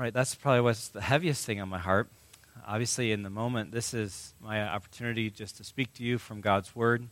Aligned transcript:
right, 0.00 0.14
that's 0.14 0.34
probably 0.34 0.62
what's 0.62 0.88
the 0.88 1.02
heaviest 1.02 1.44
thing 1.44 1.60
on 1.60 1.68
my 1.68 1.78
heart. 1.78 2.08
Obviously, 2.66 3.12
in 3.12 3.22
the 3.22 3.28
moment, 3.28 3.70
this 3.70 3.92
is 3.92 4.32
my 4.40 4.66
opportunity 4.66 5.28
just 5.28 5.58
to 5.58 5.64
speak 5.64 5.92
to 5.94 6.02
you 6.02 6.16
from 6.16 6.40
God's 6.40 6.74
Word. 6.74 7.06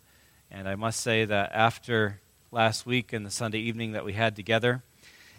And 0.50 0.66
I 0.66 0.74
must 0.74 1.00
say 1.00 1.26
that 1.26 1.52
after 1.52 2.20
last 2.50 2.86
week 2.86 3.12
and 3.12 3.26
the 3.26 3.30
Sunday 3.30 3.58
evening 3.58 3.92
that 3.92 4.06
we 4.06 4.14
had 4.14 4.34
together, 4.34 4.82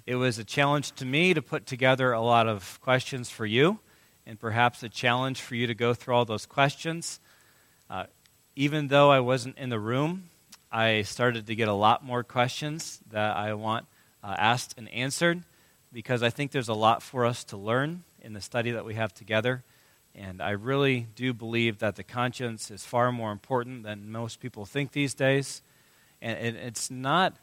it 0.05 0.13
was 0.13 0.37
a 0.37 0.43
challenge 0.43 0.91
to 0.93 1.05
me 1.05 1.33
to 1.33 1.41
put 1.41 1.65
together 1.65 2.11
a 2.11 2.21
lot 2.21 2.47
of 2.47 2.79
questions 2.81 3.31
for 3.31 3.47
you, 3.47 3.79
and 4.27 4.39
perhaps 4.39 4.83
a 4.83 4.89
challenge 4.89 5.41
for 5.41 5.55
you 5.55 5.65
to 5.65 5.73
go 5.73 5.95
through 5.95 6.13
all 6.13 6.25
those 6.25 6.45
questions. 6.45 7.19
Uh, 7.89 8.05
even 8.55 8.89
though 8.89 9.09
I 9.09 9.21
wasn't 9.21 9.57
in 9.57 9.69
the 9.69 9.79
room, 9.79 10.29
I 10.71 11.01
started 11.01 11.47
to 11.47 11.55
get 11.55 11.67
a 11.67 11.73
lot 11.73 12.05
more 12.05 12.23
questions 12.23 12.99
that 13.09 13.35
I 13.35 13.55
want 13.55 13.87
uh, 14.23 14.35
asked 14.37 14.75
and 14.77 14.87
answered 14.89 15.41
because 15.91 16.23
I 16.23 16.29
think 16.29 16.51
there's 16.51 16.69
a 16.69 16.73
lot 16.73 17.01
for 17.01 17.25
us 17.25 17.43
to 17.45 17.57
learn 17.57 18.03
in 18.21 18.33
the 18.33 18.41
study 18.41 18.71
that 18.71 18.85
we 18.85 18.95
have 18.95 19.13
together. 19.13 19.63
And 20.15 20.41
I 20.41 20.51
really 20.51 21.07
do 21.15 21.33
believe 21.33 21.79
that 21.79 21.95
the 21.95 22.03
conscience 22.03 22.71
is 22.71 22.85
far 22.85 23.11
more 23.11 23.31
important 23.31 23.83
than 23.83 24.11
most 24.11 24.39
people 24.39 24.65
think 24.65 24.91
these 24.91 25.13
days. 25.13 25.61
And 26.21 26.57
it's 26.57 26.91
not, 26.91 27.37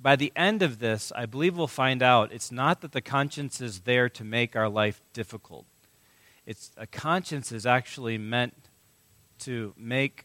by 0.00 0.16
the 0.16 0.32
end 0.34 0.62
of 0.62 0.78
this, 0.78 1.12
I 1.14 1.26
believe 1.26 1.56
we'll 1.56 1.66
find 1.68 2.02
out 2.02 2.32
it's 2.32 2.50
not 2.50 2.80
that 2.80 2.92
the 2.92 3.00
conscience 3.00 3.60
is 3.60 3.80
there 3.80 4.08
to 4.08 4.24
make 4.24 4.56
our 4.56 4.68
life 4.68 5.00
difficult. 5.12 5.64
It's 6.46 6.72
a 6.76 6.86
conscience 6.86 7.52
is 7.52 7.64
actually 7.64 8.18
meant 8.18 8.54
to 9.40 9.74
make 9.76 10.24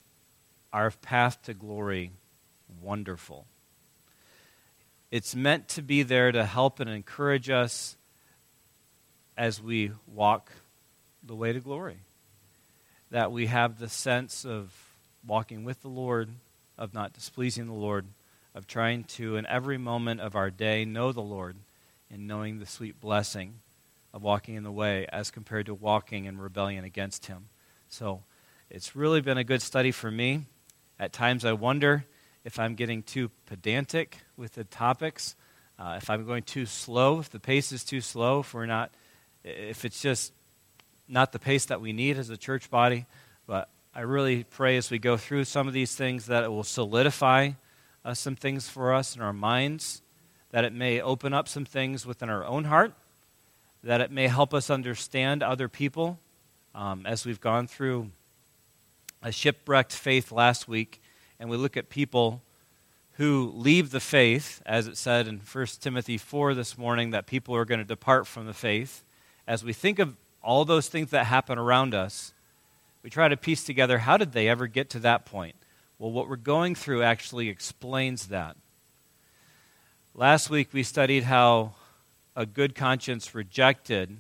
our 0.73 0.91
path 0.91 1.41
to 1.43 1.53
glory 1.53 2.11
wonderful. 2.81 3.45
It's 5.11 5.35
meant 5.35 5.67
to 5.69 5.81
be 5.81 6.03
there 6.03 6.31
to 6.31 6.45
help 6.45 6.79
and 6.79 6.89
encourage 6.89 7.49
us 7.49 7.97
as 9.35 9.61
we 9.61 9.91
walk 10.05 10.51
the 11.23 11.35
way 11.35 11.51
to 11.51 11.59
glory. 11.59 11.97
That 13.09 13.31
we 13.31 13.47
have 13.47 13.79
the 13.79 13.89
sense 13.89 14.45
of 14.45 14.71
walking 15.25 15.63
with 15.63 15.81
the 15.81 15.87
Lord, 15.87 16.29
of 16.77 16.93
not 16.93 17.13
displeasing 17.13 17.65
the 17.65 17.73
Lord, 17.73 18.05
of 18.53 18.67
trying 18.67 19.03
to, 19.05 19.35
in 19.35 19.47
every 19.47 19.77
moment 19.79 20.21
of 20.21 20.35
our 20.35 20.51
day, 20.51 20.85
know 20.85 21.11
the 21.11 21.21
Lord 21.21 21.55
and 22.11 22.27
knowing 22.27 22.59
the 22.59 22.65
sweet 22.65 22.99
blessing 22.99 23.55
of 24.13 24.21
walking 24.21 24.55
in 24.55 24.63
the 24.63 24.71
way 24.71 25.07
as 25.11 25.31
compared 25.31 25.65
to 25.67 25.73
walking 25.73 26.25
in 26.25 26.37
rebellion 26.37 26.83
against 26.83 27.25
Him. 27.25 27.49
So 27.87 28.23
it's 28.69 28.95
really 28.95 29.21
been 29.21 29.37
a 29.37 29.43
good 29.43 29.61
study 29.61 29.91
for 29.91 30.11
me. 30.11 30.45
At 30.99 31.13
times 31.13 31.45
I 31.45 31.53
wonder 31.53 32.05
if 32.49 32.57
I'm 32.57 32.73
getting 32.73 33.03
too 33.03 33.29
pedantic 33.45 34.17
with 34.35 34.53
the 34.53 34.63
topics, 34.63 35.35
uh, 35.77 35.99
if 36.01 36.09
I'm 36.09 36.25
going 36.25 36.41
too 36.41 36.65
slow, 36.65 37.19
if 37.19 37.29
the 37.29 37.39
pace 37.39 37.71
is 37.71 37.83
too 37.83 38.01
slow, 38.01 38.39
if 38.39 38.55
we're 38.55 38.65
not, 38.65 38.89
if 39.43 39.85
it's 39.85 40.01
just 40.01 40.33
not 41.07 41.31
the 41.31 41.37
pace 41.37 41.65
that 41.65 41.79
we 41.79 41.93
need 41.93 42.17
as 42.17 42.31
a 42.31 42.37
church 42.37 42.71
body. 42.71 43.05
But 43.45 43.69
I 43.93 43.99
really 43.99 44.45
pray 44.45 44.77
as 44.77 44.89
we 44.89 44.97
go 44.97 45.15
through 45.15 45.43
some 45.43 45.67
of 45.67 45.75
these 45.75 45.95
things 45.95 46.25
that 46.25 46.43
it 46.43 46.47
will 46.47 46.63
solidify 46.63 47.51
uh, 48.03 48.15
some 48.15 48.35
things 48.35 48.67
for 48.67 48.95
us 48.95 49.15
in 49.15 49.21
our 49.21 49.31
minds, 49.31 50.01
that 50.49 50.65
it 50.65 50.73
may 50.73 50.99
open 50.99 51.35
up 51.35 51.47
some 51.47 51.65
things 51.65 52.03
within 52.03 52.31
our 52.31 52.43
own 52.43 52.63
heart, 52.63 52.93
that 53.83 54.01
it 54.01 54.09
may 54.09 54.27
help 54.27 54.55
us 54.55 54.71
understand 54.71 55.43
other 55.43 55.69
people. 55.69 56.17
Um, 56.73 57.05
as 57.05 57.27
we've 57.27 57.39
gone 57.39 57.67
through 57.67 58.09
a 59.21 59.31
shipwrecked 59.31 59.93
faith 59.93 60.31
last 60.31 60.67
week, 60.67 60.99
and 61.39 61.49
we 61.49 61.57
look 61.57 61.77
at 61.77 61.89
people 61.89 62.41
who 63.13 63.51
leave 63.55 63.91
the 63.91 63.99
faith, 63.99 64.61
as 64.65 64.87
it 64.87 64.97
said 64.97 65.27
in 65.27 65.39
1 65.39 65.65
Timothy 65.79 66.17
4 66.17 66.53
this 66.53 66.77
morning, 66.77 67.11
that 67.11 67.27
people 67.27 67.55
are 67.55 67.65
going 67.65 67.79
to 67.79 67.85
depart 67.85 68.27
from 68.27 68.45
the 68.45 68.53
faith. 68.53 69.03
As 69.47 69.63
we 69.63 69.73
think 69.73 69.99
of 69.99 70.15
all 70.41 70.65
those 70.65 70.87
things 70.87 71.09
that 71.11 71.25
happen 71.25 71.57
around 71.57 71.93
us, 71.93 72.33
we 73.03 73.09
try 73.09 73.27
to 73.27 73.37
piece 73.37 73.63
together 73.63 73.99
how 73.99 74.17
did 74.17 74.31
they 74.31 74.47
ever 74.47 74.67
get 74.67 74.89
to 74.91 74.99
that 74.99 75.25
point? 75.25 75.55
Well, 75.97 76.11
what 76.11 76.29
we're 76.29 76.37
going 76.37 76.75
through 76.75 77.03
actually 77.03 77.49
explains 77.49 78.27
that. 78.27 78.55
Last 80.15 80.49
week 80.49 80.69
we 80.73 80.83
studied 80.83 81.23
how 81.23 81.73
a 82.35 82.45
good 82.45 82.73
conscience 82.73 83.35
rejected 83.35 84.17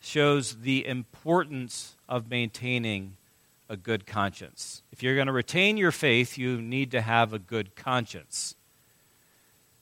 shows 0.00 0.56
the 0.60 0.86
importance 0.86 1.96
of 2.08 2.28
maintaining 2.28 3.16
a 3.74 3.76
good 3.76 4.06
conscience. 4.06 4.82
If 4.92 5.02
you're 5.02 5.16
going 5.16 5.26
to 5.26 5.32
retain 5.32 5.76
your 5.76 5.90
faith, 5.90 6.38
you 6.38 6.62
need 6.62 6.92
to 6.92 7.00
have 7.00 7.32
a 7.32 7.40
good 7.40 7.74
conscience. 7.74 8.54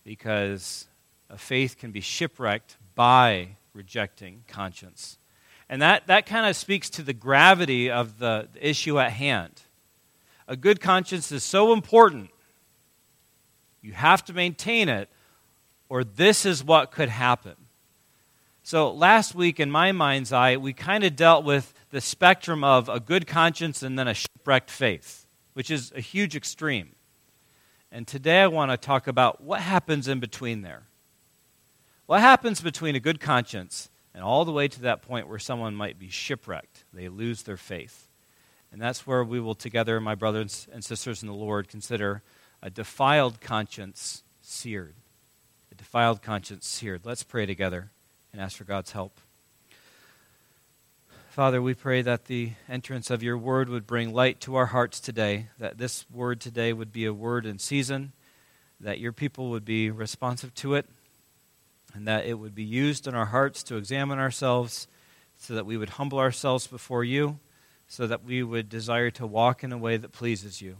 Because 0.03 0.87
a 1.29 1.37
faith 1.37 1.77
can 1.77 1.93
be 1.93 2.01
shipwrecked 2.01 2.79
by 2.95 3.57
rejecting 3.75 4.45
conscience. 4.49 5.19
And 5.69 5.83
that, 5.83 6.07
that 6.07 6.25
kind 6.25 6.47
of 6.47 6.57
speaks 6.57 6.89
to 6.91 7.03
the 7.03 7.13
gravity 7.13 7.91
of 7.91 8.19
the, 8.19 8.49
the 8.55 8.67
issue 8.67 8.99
at 8.99 9.13
hand. 9.13 9.61
A 10.49 10.57
good 10.57 10.81
conscience 10.81 11.31
is 11.31 11.45
so 11.45 11.73
important, 11.73 12.31
you 13.83 13.93
have 13.93 14.25
to 14.25 14.33
maintain 14.33 14.89
it, 14.89 15.11
or 15.91 16.03
this 16.03 16.47
is 16.47 16.65
what 16.65 16.93
could 16.93 17.11
happen. 17.11 17.57
So, 18.63 18.91
last 18.91 19.35
week, 19.35 19.61
in 19.61 19.71
my 19.71 19.93
mind's 19.93 20.33
eye, 20.33 20.57
we 20.57 20.73
kind 20.73 21.05
of 21.05 21.17
dealt 21.17 21.45
with 21.45 21.75
the 21.93 22.01
spectrum 22.01 22.65
of 22.65 22.89
a 22.89 22.99
good 22.99 23.27
conscience 23.27 23.83
and 23.83 23.99
then 23.99 24.09
a 24.09 24.15
shipwrecked 24.15 24.71
faith, 24.71 25.27
which 25.53 25.71
is 25.71 25.93
a 25.95 26.01
huge 26.01 26.35
extreme. 26.35 26.97
And 27.93 28.09
today 28.09 28.41
I 28.41 28.47
want 28.47 28.71
to 28.71 28.79
talk 28.79 29.07
about 29.07 29.43
what 29.43 29.61
happens 29.61 30.09
in 30.09 30.19
between 30.19 30.63
there. 30.63 30.85
What 32.07 32.21
happens 32.21 32.63
between 32.63 32.97
a 32.97 33.01
good 33.01 33.21
conscience 33.21 33.91
and 34.15 34.25
all 34.25 34.47
the 34.47 34.53
way 34.53 34.69
to 34.69 34.81
that 34.81 35.03
point 35.03 35.29
where 35.29 35.39
someone 35.39 35.75
might 35.75 35.99
be 35.99 36.09
shipwrecked? 36.09 36.85
They 36.95 37.11
lose 37.11 37.43
their 37.43 37.59
faith. 37.59 38.09
And 38.73 38.81
that's 38.81 39.07
where 39.07 39.23
we 39.23 39.39
will 39.39 39.55
together, 39.55 40.01
my 40.01 40.15
brothers 40.15 40.67
and 40.73 40.83
sisters 40.83 41.23
in 41.23 41.29
the 41.29 41.35
Lord, 41.35 41.69
consider 41.69 42.23
a 42.63 42.71
defiled 42.71 43.43
conscience 43.43 44.25
seared. 44.41 44.95
A 45.71 45.75
defiled 45.75 46.23
conscience 46.23 46.67
seared. 46.67 47.05
Let's 47.05 47.23
pray 47.23 47.45
together 47.45 47.91
and 48.33 48.41
ask 48.41 48.57
for 48.57 48.65
God's 48.65 48.93
help. 48.93 49.21
Father, 51.33 51.63
we 51.63 51.73
pray 51.73 52.03
that 52.03 52.27
the 52.27 52.53
entrance 52.69 53.09
of 53.09 53.23
your 53.23 53.39
word 53.39 53.71
would 53.71 53.87
bring 53.87 54.13
light 54.13 54.39
to 54.41 54.55
our 54.55 54.67
hearts 54.67 55.01
today, 55.01 55.47
that 55.59 55.79
this 55.79 56.05
word 56.11 56.43
today 56.43 56.75
would 56.75 56.93
be 56.93 57.07
a 57.07 57.15
word 57.15 57.47
in 57.47 57.59
season, 57.59 58.13
that 58.79 59.01
your 59.01 59.13
people 59.13 59.49
would 59.49 59.65
be 59.65 59.91
responsive 59.91 60.55
to 60.57 60.75
it, 60.75 60.87
and 61.95 62.07
that 62.07 62.27
it 62.27 62.35
would 62.35 62.55
be 62.55 62.63
used 62.63 63.07
in 63.07 63.15
our 63.15 63.25
hearts 63.25 63.63
to 63.63 63.77
examine 63.77 64.19
ourselves 64.19 64.87
so 65.39 65.55
that 65.55 65.65
we 65.65 65.79
would 65.79 65.89
humble 65.89 66.19
ourselves 66.19 66.67
before 66.67 67.03
you, 67.03 67.39
so 67.89 68.07
that 68.07 68.23
we 68.23 68.43
would 68.43 68.69
desire 68.69 69.11
to 69.13 69.27
walk 69.27 69.65
in 69.65 69.73
a 69.73 69.79
way 69.79 69.97
that 69.97 70.13
pleases 70.13 70.61
you, 70.61 70.77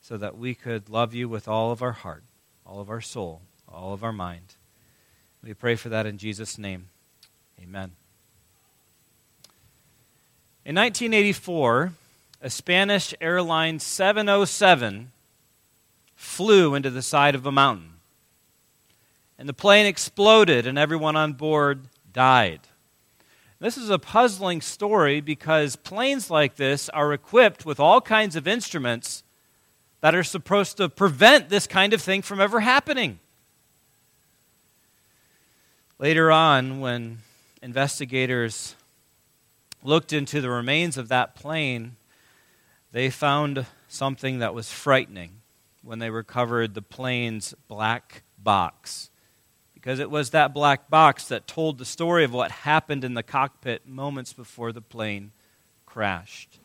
so 0.00 0.16
that 0.16 0.38
we 0.38 0.54
could 0.54 0.88
love 0.88 1.12
you 1.12 1.28
with 1.28 1.48
all 1.48 1.72
of 1.72 1.82
our 1.82 1.90
heart, 1.90 2.22
all 2.64 2.78
of 2.78 2.88
our 2.88 3.00
soul, 3.00 3.42
all 3.68 3.92
of 3.92 4.04
our 4.04 4.12
mind. 4.12 4.54
We 5.42 5.54
pray 5.54 5.74
for 5.74 5.88
that 5.88 6.06
in 6.06 6.18
Jesus' 6.18 6.56
name. 6.56 6.90
Amen. 7.60 7.97
In 10.68 10.74
1984, 10.74 11.94
a 12.42 12.50
Spanish 12.50 13.14
airline 13.22 13.78
707 13.78 15.12
flew 16.14 16.74
into 16.74 16.90
the 16.90 17.00
side 17.00 17.34
of 17.34 17.46
a 17.46 17.50
mountain. 17.50 17.94
And 19.38 19.48
the 19.48 19.54
plane 19.54 19.86
exploded, 19.86 20.66
and 20.66 20.76
everyone 20.76 21.16
on 21.16 21.32
board 21.32 21.88
died. 22.12 22.60
This 23.58 23.78
is 23.78 23.88
a 23.88 23.98
puzzling 23.98 24.60
story 24.60 25.22
because 25.22 25.74
planes 25.74 26.30
like 26.30 26.56
this 26.56 26.90
are 26.90 27.14
equipped 27.14 27.64
with 27.64 27.80
all 27.80 28.02
kinds 28.02 28.36
of 28.36 28.46
instruments 28.46 29.22
that 30.02 30.14
are 30.14 30.22
supposed 30.22 30.76
to 30.76 30.90
prevent 30.90 31.48
this 31.48 31.66
kind 31.66 31.94
of 31.94 32.02
thing 32.02 32.20
from 32.20 32.42
ever 32.42 32.60
happening. 32.60 33.20
Later 35.98 36.30
on, 36.30 36.80
when 36.80 37.20
investigators 37.62 38.74
looked 39.82 40.12
into 40.12 40.40
the 40.40 40.50
remains 40.50 40.96
of 40.96 41.08
that 41.08 41.34
plane, 41.34 41.96
they 42.92 43.10
found 43.10 43.66
something 43.88 44.38
that 44.38 44.54
was 44.54 44.70
frightening 44.70 45.40
when 45.82 45.98
they 45.98 46.10
recovered 46.10 46.74
the 46.74 46.82
plane's 46.82 47.54
black 47.68 48.22
box. 48.38 49.10
Because 49.74 49.98
it 49.98 50.10
was 50.10 50.30
that 50.30 50.52
black 50.52 50.90
box 50.90 51.28
that 51.28 51.46
told 51.46 51.78
the 51.78 51.84
story 51.84 52.24
of 52.24 52.32
what 52.32 52.50
happened 52.50 53.04
in 53.04 53.14
the 53.14 53.22
cockpit 53.22 53.86
moments 53.86 54.32
before 54.32 54.72
the 54.72 54.80
plane 54.80 55.32
crashed. 55.86 56.58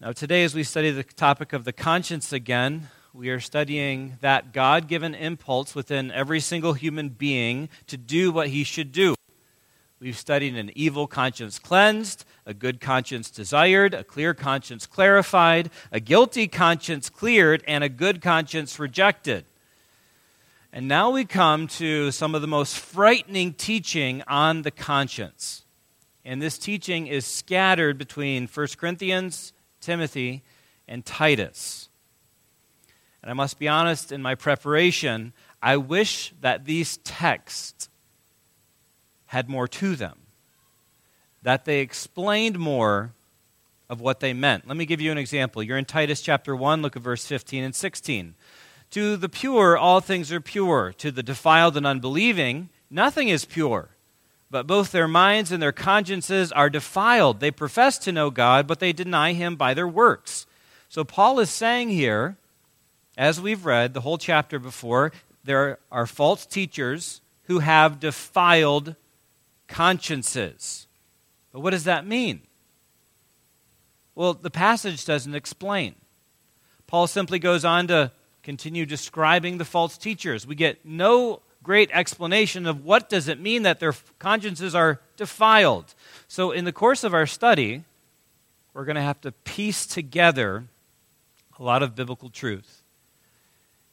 Now, 0.00 0.12
today, 0.12 0.44
as 0.44 0.54
we 0.54 0.62
study 0.62 0.90
the 0.90 1.02
topic 1.02 1.54
of 1.54 1.64
the 1.64 1.72
conscience 1.72 2.32
again, 2.32 2.88
we 3.14 3.30
are 3.30 3.40
studying 3.40 4.18
that 4.20 4.52
God 4.52 4.88
given 4.88 5.14
impulse 5.14 5.74
within 5.74 6.12
every 6.12 6.38
single 6.38 6.74
human 6.74 7.08
being 7.08 7.70
to 7.86 7.96
do 7.96 8.30
what 8.30 8.48
he 8.48 8.62
should 8.62 8.92
do. 8.92 9.15
We've 9.98 10.16
studied 10.16 10.56
an 10.56 10.70
evil 10.74 11.06
conscience 11.06 11.58
cleansed, 11.58 12.26
a 12.44 12.52
good 12.52 12.80
conscience 12.80 13.30
desired, 13.30 13.94
a 13.94 14.04
clear 14.04 14.34
conscience 14.34 14.86
clarified, 14.86 15.70
a 15.90 16.00
guilty 16.00 16.48
conscience 16.48 17.08
cleared, 17.08 17.64
and 17.66 17.82
a 17.82 17.88
good 17.88 18.20
conscience 18.20 18.78
rejected. 18.78 19.46
And 20.70 20.86
now 20.86 21.08
we 21.10 21.24
come 21.24 21.66
to 21.68 22.10
some 22.10 22.34
of 22.34 22.42
the 22.42 22.46
most 22.46 22.76
frightening 22.76 23.54
teaching 23.54 24.22
on 24.28 24.62
the 24.62 24.70
conscience. 24.70 25.64
And 26.26 26.42
this 26.42 26.58
teaching 26.58 27.06
is 27.06 27.24
scattered 27.24 27.96
between 27.96 28.48
1 28.48 28.66
Corinthians, 28.76 29.54
Timothy, 29.80 30.42
and 30.86 31.06
Titus. 31.06 31.88
And 33.22 33.30
I 33.30 33.34
must 33.34 33.58
be 33.58 33.66
honest, 33.66 34.12
in 34.12 34.20
my 34.20 34.34
preparation, 34.34 35.32
I 35.62 35.78
wish 35.78 36.34
that 36.42 36.66
these 36.66 36.98
texts 36.98 37.88
had 39.36 39.50
more 39.50 39.68
to 39.68 39.94
them, 39.96 40.18
that 41.42 41.66
they 41.66 41.80
explained 41.80 42.58
more 42.58 43.12
of 43.90 44.00
what 44.00 44.20
they 44.20 44.32
meant. 44.32 44.66
Let 44.66 44.78
me 44.78 44.86
give 44.86 45.02
you 45.02 45.12
an 45.12 45.18
example. 45.18 45.62
You're 45.62 45.76
in 45.76 45.84
Titus 45.84 46.22
chapter 46.22 46.56
1, 46.56 46.80
look 46.80 46.96
at 46.96 47.02
verse 47.02 47.26
15 47.26 47.62
and 47.62 47.74
16. 47.74 48.34
To 48.92 49.16
the 49.18 49.28
pure, 49.28 49.76
all 49.76 50.00
things 50.00 50.32
are 50.32 50.40
pure. 50.40 50.94
To 50.96 51.10
the 51.10 51.22
defiled 51.22 51.76
and 51.76 51.86
unbelieving, 51.86 52.70
nothing 52.90 53.28
is 53.28 53.44
pure. 53.44 53.90
But 54.50 54.66
both 54.66 54.90
their 54.90 55.06
minds 55.06 55.52
and 55.52 55.62
their 55.62 55.70
consciences 55.70 56.50
are 56.50 56.70
defiled. 56.70 57.40
They 57.40 57.50
profess 57.50 57.98
to 57.98 58.12
know 58.12 58.30
God, 58.30 58.66
but 58.66 58.80
they 58.80 58.94
deny 58.94 59.34
Him 59.34 59.54
by 59.56 59.74
their 59.74 59.88
works. 59.88 60.46
So 60.88 61.04
Paul 61.04 61.40
is 61.40 61.50
saying 61.50 61.90
here, 61.90 62.38
as 63.18 63.38
we've 63.38 63.66
read 63.66 63.92
the 63.92 64.00
whole 64.00 64.16
chapter 64.16 64.58
before, 64.58 65.12
there 65.44 65.78
are 65.92 66.06
false 66.06 66.46
teachers 66.46 67.20
who 67.48 67.58
have 67.58 68.00
defiled 68.00 68.96
consciences. 69.68 70.86
But 71.52 71.60
what 71.60 71.70
does 71.70 71.84
that 71.84 72.06
mean? 72.06 72.42
Well, 74.14 74.34
the 74.34 74.50
passage 74.50 75.04
doesn't 75.04 75.34
explain. 75.34 75.94
Paul 76.86 77.06
simply 77.06 77.38
goes 77.38 77.64
on 77.64 77.88
to 77.88 78.12
continue 78.42 78.86
describing 78.86 79.58
the 79.58 79.64
false 79.64 79.98
teachers. 79.98 80.46
We 80.46 80.54
get 80.54 80.84
no 80.84 81.40
great 81.62 81.90
explanation 81.92 82.64
of 82.64 82.84
what 82.84 83.08
does 83.08 83.26
it 83.26 83.40
mean 83.40 83.64
that 83.64 83.80
their 83.80 83.92
consciences 84.20 84.72
are 84.74 85.00
defiled. 85.16 85.94
So 86.28 86.52
in 86.52 86.64
the 86.64 86.72
course 86.72 87.02
of 87.02 87.12
our 87.12 87.26
study, 87.26 87.82
we're 88.72 88.84
going 88.84 88.96
to 88.96 89.02
have 89.02 89.20
to 89.22 89.32
piece 89.32 89.84
together 89.84 90.64
a 91.58 91.62
lot 91.62 91.82
of 91.82 91.96
biblical 91.96 92.28
truth. 92.28 92.82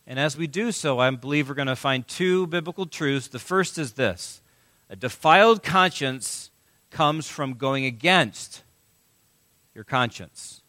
And 0.05 0.19
as 0.19 0.37
we 0.37 0.45
do 0.45 0.71
so, 0.71 0.99
I 0.99 1.09
believe 1.09 1.49
we're 1.49 1.55
going 1.55 1.67
to 1.67 1.75
find 1.75 2.07
two 2.07 2.45
biblical 2.47 2.85
truths. 2.85 3.27
The 3.27 3.39
first 3.39 3.79
is 3.79 3.93
this 3.93 4.42
a 4.89 4.95
defiled 4.95 5.63
conscience 5.63 6.51
comes 6.91 7.27
from 7.27 7.53
going 7.53 7.85
against 7.85 8.63
your 9.73 9.83
conscience. 9.83 10.61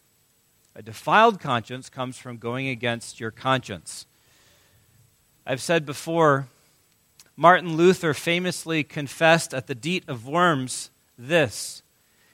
A 0.74 0.82
defiled 0.82 1.40
conscience 1.40 1.88
comes 1.88 2.18
from 2.18 2.38
going 2.38 2.68
against 2.68 3.20
your 3.20 3.30
conscience. 3.30 4.06
I've 5.46 5.60
said 5.60 5.84
before, 5.84 6.48
Martin 7.36 7.76
Luther 7.76 8.14
famously 8.14 8.82
confessed 8.82 9.52
at 9.52 9.66
the 9.66 9.74
Diet 9.74 10.04
of 10.08 10.26
Worms 10.26 10.90
this. 11.18 11.82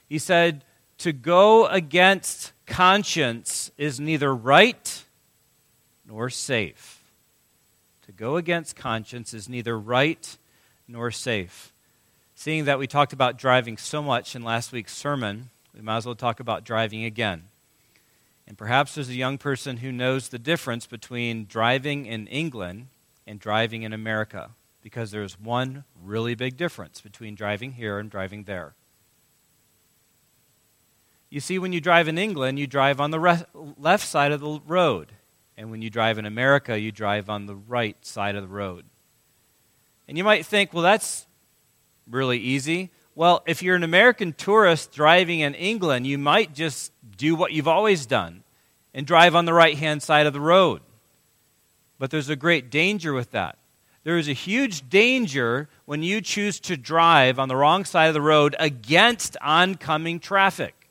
He 0.07 0.17
said, 0.17 0.63
To 0.99 1.11
go 1.11 1.67
against 1.67 2.53
conscience 2.65 3.71
is 3.77 3.99
neither 3.99 4.33
right 4.33 5.03
nor 6.07 6.29
safe. 6.29 7.03
To 8.05 8.11
go 8.11 8.37
against 8.37 8.75
conscience 8.75 9.33
is 9.33 9.49
neither 9.49 9.77
right 9.77 10.37
nor 10.91 11.11
safe. 11.11 11.73
Seeing 12.35 12.65
that 12.65 12.79
we 12.79 12.87
talked 12.87 13.13
about 13.13 13.37
driving 13.37 13.77
so 13.77 14.01
much 14.01 14.35
in 14.35 14.43
last 14.43 14.71
week's 14.71 14.95
sermon, 14.95 15.49
we 15.73 15.81
might 15.81 15.97
as 15.97 16.05
well 16.05 16.15
talk 16.15 16.39
about 16.39 16.63
driving 16.63 17.03
again. 17.03 17.43
And 18.47 18.57
perhaps 18.57 18.95
there's 18.95 19.09
a 19.09 19.13
young 19.13 19.37
person 19.37 19.77
who 19.77 19.91
knows 19.91 20.29
the 20.29 20.39
difference 20.39 20.85
between 20.85 21.45
driving 21.45 22.05
in 22.05 22.27
England 22.27 22.87
and 23.25 23.39
driving 23.39 23.83
in 23.83 23.93
America, 23.93 24.51
because 24.81 25.11
there's 25.11 25.39
one 25.39 25.83
really 26.03 26.35
big 26.35 26.57
difference 26.57 26.99
between 26.99 27.35
driving 27.35 27.73
here 27.73 27.99
and 27.99 28.09
driving 28.09 28.43
there. 28.43 28.73
You 31.29 31.39
see, 31.39 31.59
when 31.59 31.71
you 31.71 31.79
drive 31.79 32.09
in 32.09 32.17
England, 32.17 32.59
you 32.59 32.67
drive 32.67 32.99
on 32.99 33.11
the 33.11 33.19
re- 33.19 33.45
left 33.53 34.05
side 34.05 34.33
of 34.33 34.41
the 34.41 34.59
road. 34.67 35.13
And 35.55 35.71
when 35.71 35.81
you 35.81 35.89
drive 35.89 36.17
in 36.17 36.25
America, 36.25 36.77
you 36.77 36.91
drive 36.91 37.29
on 37.29 37.45
the 37.45 37.55
right 37.55 37.95
side 38.05 38.35
of 38.35 38.41
the 38.41 38.53
road. 38.53 38.85
And 40.11 40.17
you 40.17 40.25
might 40.25 40.45
think, 40.45 40.73
well, 40.73 40.83
that's 40.83 41.25
really 42.05 42.37
easy. 42.37 42.91
Well, 43.15 43.43
if 43.45 43.63
you're 43.63 43.77
an 43.77 43.83
American 43.83 44.33
tourist 44.33 44.91
driving 44.91 45.39
in 45.39 45.53
England, 45.53 46.05
you 46.05 46.17
might 46.17 46.53
just 46.53 46.91
do 47.15 47.33
what 47.33 47.53
you've 47.53 47.69
always 47.69 48.05
done 48.05 48.43
and 48.93 49.07
drive 49.07 49.35
on 49.35 49.45
the 49.45 49.53
right 49.53 49.77
hand 49.77 50.03
side 50.03 50.25
of 50.25 50.33
the 50.33 50.41
road. 50.41 50.81
But 51.97 52.11
there's 52.11 52.27
a 52.27 52.35
great 52.35 52.69
danger 52.69 53.13
with 53.13 53.31
that. 53.31 53.57
There 54.03 54.17
is 54.17 54.27
a 54.27 54.33
huge 54.33 54.89
danger 54.89 55.69
when 55.85 56.03
you 56.03 56.19
choose 56.19 56.59
to 56.59 56.75
drive 56.75 57.39
on 57.39 57.47
the 57.47 57.55
wrong 57.55 57.85
side 57.85 58.07
of 58.07 58.13
the 58.13 58.21
road 58.21 58.53
against 58.59 59.37
oncoming 59.39 60.19
traffic. 60.19 60.89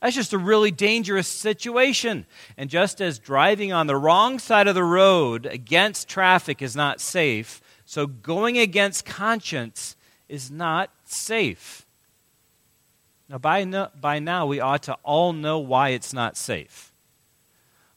That's 0.00 0.14
just 0.14 0.32
a 0.32 0.38
really 0.38 0.70
dangerous 0.70 1.26
situation. 1.26 2.24
And 2.56 2.70
just 2.70 3.00
as 3.00 3.18
driving 3.18 3.72
on 3.72 3.88
the 3.88 3.96
wrong 3.96 4.38
side 4.38 4.68
of 4.68 4.76
the 4.76 4.84
road 4.84 5.44
against 5.44 6.06
traffic 6.06 6.62
is 6.62 6.76
not 6.76 7.00
safe, 7.00 7.60
so 7.88 8.06
going 8.06 8.58
against 8.58 9.06
conscience 9.06 9.96
is 10.28 10.50
not 10.50 10.90
safe. 11.06 11.86
Now, 13.30 13.38
by, 13.38 13.64
no, 13.64 13.88
by 13.98 14.18
now, 14.18 14.44
we 14.44 14.60
ought 14.60 14.82
to 14.82 14.98
all 15.02 15.32
know 15.32 15.58
why 15.58 15.88
it's 15.88 16.12
not 16.12 16.36
safe. 16.36 16.92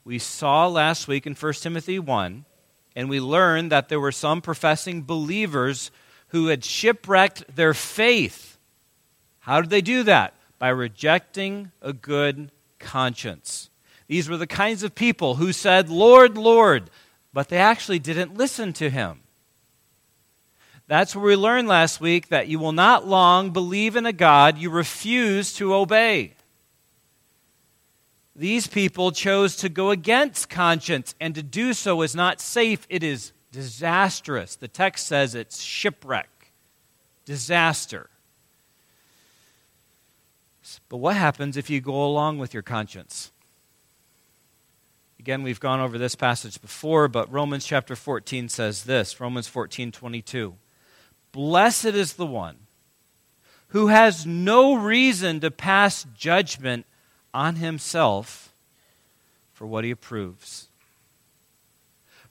We 0.05 0.17
saw 0.17 0.67
last 0.67 1.09
week 1.09 1.27
in 1.27 1.33
1 1.35 1.53
Timothy 1.55 1.99
1, 1.99 2.45
and 2.95 3.09
we 3.09 3.19
learned 3.19 3.69
that 3.73 3.89
there 3.89 3.99
were 3.99 4.13
some 4.13 4.41
professing 4.41 5.03
believers 5.03 5.91
who 6.29 6.47
had 6.47 6.63
shipwrecked 6.63 7.53
their 7.53 7.73
faith. 7.73 8.57
How 9.39 9.59
did 9.59 9.71
they 9.71 9.81
do 9.81 10.03
that? 10.03 10.33
By 10.57 10.69
rejecting 10.69 11.73
a 11.81 11.91
good 11.91 12.49
conscience. 12.79 13.69
These 14.07 14.29
were 14.29 14.37
the 14.37 14.47
kinds 14.47 14.83
of 14.83 14.95
people 14.95 15.35
who 15.35 15.51
said, 15.51 15.89
Lord, 15.89 16.37
Lord, 16.37 16.89
but 17.33 17.49
they 17.49 17.57
actually 17.57 17.99
didn't 17.99 18.37
listen 18.37 18.71
to 18.71 18.89
him. 18.89 19.23
That's 20.91 21.15
where 21.15 21.23
we 21.23 21.37
learned 21.37 21.69
last 21.69 22.01
week 22.01 22.27
that 22.27 22.49
you 22.49 22.59
will 22.59 22.73
not 22.73 23.07
long 23.07 23.51
believe 23.51 23.95
in 23.95 24.05
a 24.05 24.11
God 24.11 24.57
you 24.57 24.69
refuse 24.69 25.53
to 25.53 25.73
obey. 25.73 26.33
These 28.35 28.67
people 28.67 29.13
chose 29.13 29.55
to 29.55 29.69
go 29.69 29.91
against 29.91 30.49
conscience, 30.49 31.15
and 31.21 31.33
to 31.33 31.41
do 31.41 31.71
so 31.71 32.01
is 32.01 32.13
not 32.13 32.41
safe, 32.41 32.85
it 32.89 33.03
is 33.03 33.31
disastrous. 33.53 34.57
The 34.57 34.67
text 34.67 35.07
says 35.07 35.33
it's 35.33 35.61
shipwreck, 35.61 36.51
disaster. 37.23 38.09
But 40.89 40.97
what 40.97 41.15
happens 41.15 41.55
if 41.55 41.69
you 41.69 41.79
go 41.79 42.03
along 42.03 42.37
with 42.37 42.53
your 42.53 42.63
conscience? 42.63 43.31
Again, 45.21 45.41
we've 45.41 45.61
gone 45.61 45.79
over 45.79 45.97
this 45.97 46.15
passage 46.15 46.61
before, 46.61 47.07
but 47.07 47.31
Romans 47.31 47.65
chapter 47.65 47.95
14 47.95 48.49
says 48.49 48.83
this 48.83 49.21
Romans 49.21 49.47
14 49.47 49.93
22. 49.93 50.55
Blessed 51.31 51.85
is 51.85 52.13
the 52.13 52.25
one 52.25 52.57
who 53.69 53.87
has 53.87 54.25
no 54.25 54.75
reason 54.75 55.39
to 55.39 55.49
pass 55.49 56.05
judgment 56.15 56.85
on 57.33 57.55
himself 57.55 58.53
for 59.53 59.65
what 59.65 59.83
he 59.83 59.91
approves. 59.91 60.67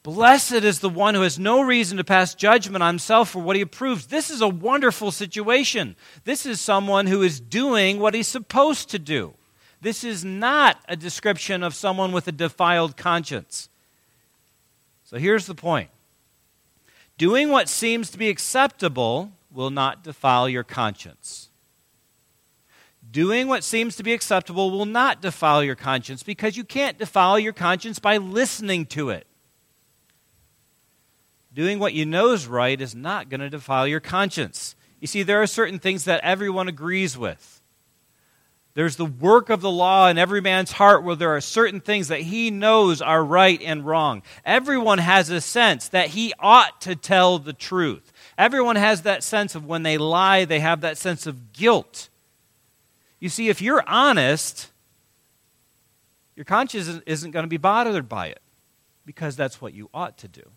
Blessed 0.02 0.52
is 0.52 0.80
the 0.80 0.88
one 0.88 1.14
who 1.14 1.22
has 1.22 1.38
no 1.38 1.60
reason 1.60 1.98
to 1.98 2.04
pass 2.04 2.34
judgment 2.34 2.82
on 2.82 2.94
himself 2.94 3.30
for 3.30 3.38
what 3.38 3.56
he 3.56 3.62
approves. 3.62 4.06
This 4.06 4.30
is 4.30 4.40
a 4.40 4.48
wonderful 4.48 5.10
situation. 5.10 5.94
This 6.24 6.46
is 6.46 6.60
someone 6.60 7.06
who 7.06 7.22
is 7.22 7.38
doing 7.38 7.98
what 7.98 8.14
he's 8.14 8.28
supposed 8.28 8.88
to 8.90 8.98
do. 8.98 9.34
This 9.82 10.04
is 10.04 10.24
not 10.24 10.78
a 10.88 10.96
description 10.96 11.62
of 11.62 11.74
someone 11.74 12.12
with 12.12 12.28
a 12.28 12.32
defiled 12.32 12.96
conscience. 12.96 13.68
So 15.04 15.18
here's 15.18 15.46
the 15.46 15.54
point 15.54 15.90
Doing 17.20 17.50
what 17.50 17.68
seems 17.68 18.10
to 18.12 18.18
be 18.18 18.30
acceptable 18.30 19.32
will 19.50 19.68
not 19.68 20.02
defile 20.02 20.48
your 20.48 20.64
conscience. 20.64 21.50
Doing 23.10 23.46
what 23.46 23.62
seems 23.62 23.94
to 23.96 24.02
be 24.02 24.14
acceptable 24.14 24.70
will 24.70 24.86
not 24.86 25.20
defile 25.20 25.62
your 25.62 25.74
conscience 25.74 26.22
because 26.22 26.56
you 26.56 26.64
can't 26.64 26.96
defile 26.96 27.38
your 27.38 27.52
conscience 27.52 27.98
by 27.98 28.16
listening 28.16 28.86
to 28.86 29.10
it. 29.10 29.26
Doing 31.52 31.78
what 31.78 31.92
you 31.92 32.06
know 32.06 32.32
is 32.32 32.46
right 32.46 32.80
is 32.80 32.94
not 32.94 33.28
going 33.28 33.42
to 33.42 33.50
defile 33.50 33.86
your 33.86 34.00
conscience. 34.00 34.74
You 34.98 35.06
see, 35.06 35.22
there 35.22 35.42
are 35.42 35.46
certain 35.46 35.78
things 35.78 36.04
that 36.04 36.24
everyone 36.24 36.68
agrees 36.68 37.18
with. 37.18 37.59
There's 38.80 38.96
the 38.96 39.04
work 39.04 39.50
of 39.50 39.60
the 39.60 39.70
law 39.70 40.08
in 40.08 40.16
every 40.16 40.40
man's 40.40 40.72
heart 40.72 41.04
where 41.04 41.14
there 41.14 41.36
are 41.36 41.42
certain 41.42 41.82
things 41.82 42.08
that 42.08 42.22
he 42.22 42.50
knows 42.50 43.02
are 43.02 43.22
right 43.22 43.60
and 43.60 43.84
wrong. 43.84 44.22
Everyone 44.42 44.96
has 44.96 45.28
a 45.28 45.42
sense 45.42 45.88
that 45.88 46.08
he 46.08 46.32
ought 46.38 46.80
to 46.80 46.96
tell 46.96 47.38
the 47.38 47.52
truth. 47.52 48.10
Everyone 48.38 48.76
has 48.76 49.02
that 49.02 49.22
sense 49.22 49.54
of 49.54 49.66
when 49.66 49.82
they 49.82 49.98
lie, 49.98 50.46
they 50.46 50.60
have 50.60 50.80
that 50.80 50.96
sense 50.96 51.26
of 51.26 51.52
guilt. 51.52 52.08
You 53.18 53.28
see, 53.28 53.50
if 53.50 53.60
you're 53.60 53.86
honest, 53.86 54.70
your 56.34 56.46
conscience 56.46 57.02
isn't 57.04 57.32
going 57.32 57.44
to 57.44 57.50
be 57.50 57.58
bothered 57.58 58.08
by 58.08 58.28
it 58.28 58.40
because 59.04 59.36
that's 59.36 59.60
what 59.60 59.74
you 59.74 59.90
ought 59.92 60.16
to 60.16 60.26
do. 60.26 60.52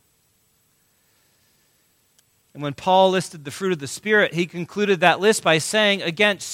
And 2.54 2.62
when 2.62 2.74
Paul 2.74 3.12
listed 3.12 3.46
the 3.46 3.52
fruit 3.52 3.74
of 3.74 3.80
the 3.80 3.88
Spirit, 3.88 4.34
he 4.34 4.46
concluded 4.46 5.00
that 5.00 5.20
list 5.20 5.44
by 5.44 5.58
saying, 5.58 6.02
Against 6.02 6.48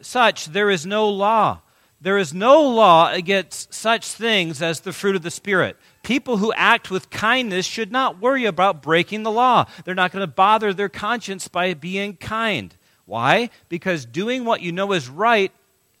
such 0.00 0.46
there 0.46 0.70
is 0.70 0.84
no 0.84 1.08
law. 1.08 1.60
There 2.00 2.18
is 2.18 2.34
no 2.34 2.60
law 2.60 3.10
against 3.10 3.72
such 3.72 4.08
things 4.08 4.60
as 4.60 4.80
the 4.80 4.92
fruit 4.92 5.16
of 5.16 5.22
the 5.22 5.30
Spirit. 5.30 5.78
People 6.02 6.36
who 6.36 6.52
act 6.52 6.90
with 6.90 7.08
kindness 7.08 7.64
should 7.64 7.90
not 7.90 8.20
worry 8.20 8.44
about 8.44 8.82
breaking 8.82 9.22
the 9.22 9.30
law. 9.30 9.64
They're 9.84 9.94
not 9.94 10.12
going 10.12 10.20
to 10.20 10.26
bother 10.26 10.74
their 10.74 10.90
conscience 10.90 11.48
by 11.48 11.72
being 11.72 12.16
kind. 12.16 12.76
Why? 13.06 13.48
Because 13.70 14.04
doing 14.04 14.44
what 14.44 14.60
you 14.60 14.70
know 14.70 14.92
is 14.92 15.08
right 15.08 15.50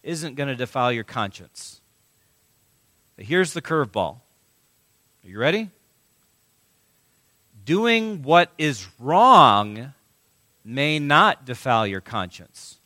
isn't 0.02 0.34
going 0.34 0.48
to 0.48 0.56
defile 0.56 0.92
your 0.92 1.04
conscience. 1.04 1.80
But 3.16 3.24
here's 3.24 3.54
the 3.54 3.62
curveball. 3.62 4.16
Are 5.24 5.28
you 5.28 5.38
ready? 5.38 5.70
Doing 7.64 8.22
what 8.22 8.50
is 8.58 8.86
wrong 8.98 9.94
may 10.64 10.98
not 10.98 11.44
defile 11.44 11.86
your 11.86 12.00
conscience. 12.00 12.78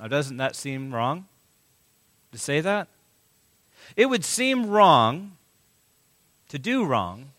Now, 0.00 0.08
doesn't 0.08 0.36
that 0.38 0.56
seem 0.56 0.92
wrong? 0.92 1.26
to 2.34 2.40
say 2.40 2.60
that? 2.60 2.88
It 3.96 4.06
would 4.06 4.24
seem 4.24 4.66
wrong 4.66 5.36
to 6.48 6.58
do 6.58 6.84
wrong 6.84 7.30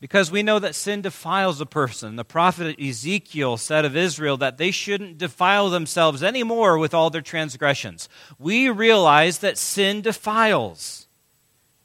because 0.00 0.30
we 0.30 0.42
know 0.42 0.58
that 0.58 0.74
sin 0.74 1.00
defiles 1.00 1.60
a 1.60 1.66
person. 1.66 2.16
The 2.16 2.24
prophet 2.24 2.78
Ezekiel 2.80 3.56
said 3.56 3.84
of 3.84 3.96
Israel 3.96 4.36
that 4.38 4.58
they 4.58 4.70
shouldn't 4.70 5.18
defile 5.18 5.70
themselves 5.70 6.22
anymore 6.22 6.78
with 6.78 6.94
all 6.94 7.10
their 7.10 7.20
transgressions. 7.20 8.08
We 8.38 8.68
realize 8.68 9.38
that 9.38 9.58
sin 9.58 10.02
defiles. 10.02 11.01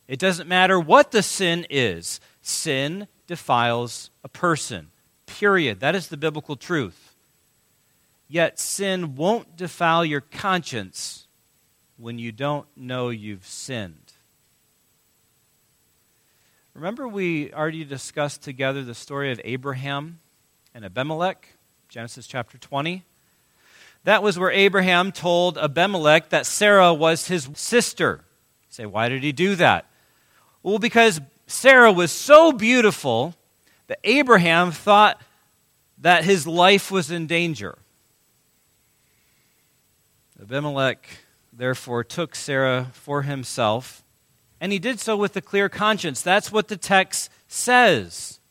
It 0.08 0.20
doesn't 0.20 0.48
matter 0.48 0.80
what 0.80 1.12
the 1.12 1.22
sin 1.22 1.66
is, 1.70 2.20
sin 2.42 3.08
defiles 3.28 4.10
a 4.24 4.30
person. 4.30 4.88
Period. 5.26 5.82
That 5.82 5.96
is 5.96 6.08
the 6.08 6.18
biblical 6.18 6.56
truth. 6.56 7.16
Yet 8.30 8.60
sin 8.60 9.16
won't 9.16 9.58
defile 9.58 10.06
your 10.06 10.22
conscience 10.22 11.28
when 11.98 12.20
you 12.20 12.32
don't 12.32 12.68
know 12.76 13.10
you've 13.10 13.46
sinned. 13.46 14.14
Remember, 16.74 17.08
we 17.08 17.52
already 17.54 17.84
discussed 17.84 18.44
together 18.44 18.84
the 18.84 18.94
story 18.94 19.32
of 19.32 19.42
Abraham 19.44 20.20
and 20.76 20.86
Abimelech, 20.86 21.50
Genesis 21.90 22.28
chapter 22.28 22.58
20. 22.58 23.04
That 24.04 24.22
was 24.22 24.38
where 24.38 24.52
Abraham 24.52 25.12
told 25.12 25.58
Abimelech 25.58 26.30
that 26.30 26.46
Sarah 26.46 26.94
was 26.94 27.28
his 27.28 27.50
sister. 27.56 28.22
You 28.22 28.68
say, 28.70 28.86
why 28.86 29.10
did 29.10 29.24
he 29.24 29.32
do 29.32 29.56
that? 29.56 29.86
Well, 30.68 30.80
because 30.80 31.22
Sarah 31.46 31.94
was 31.94 32.12
so 32.12 32.52
beautiful 32.52 33.36
that 33.88 34.00
Abraham 34.04 34.74
thought 34.74 35.22
that 36.00 36.26
his 36.26 36.46
life 36.46 36.92
was 36.92 37.10
in 37.10 37.26
danger. 37.26 37.78
Abimelech 40.42 41.08
therefore 41.54 42.04
took 42.04 42.36
Sarah 42.36 42.90
for 42.92 43.22
himself, 43.22 44.04
and 44.60 44.74
he 44.74 44.78
did 44.78 45.00
so 45.00 45.16
with 45.16 45.38
a 45.38 45.42
clear 45.42 45.70
conscience. 45.70 46.22
That's 46.22 46.52
what 46.52 46.68
the 46.68 46.76
text 46.76 47.32
says. 47.48 48.42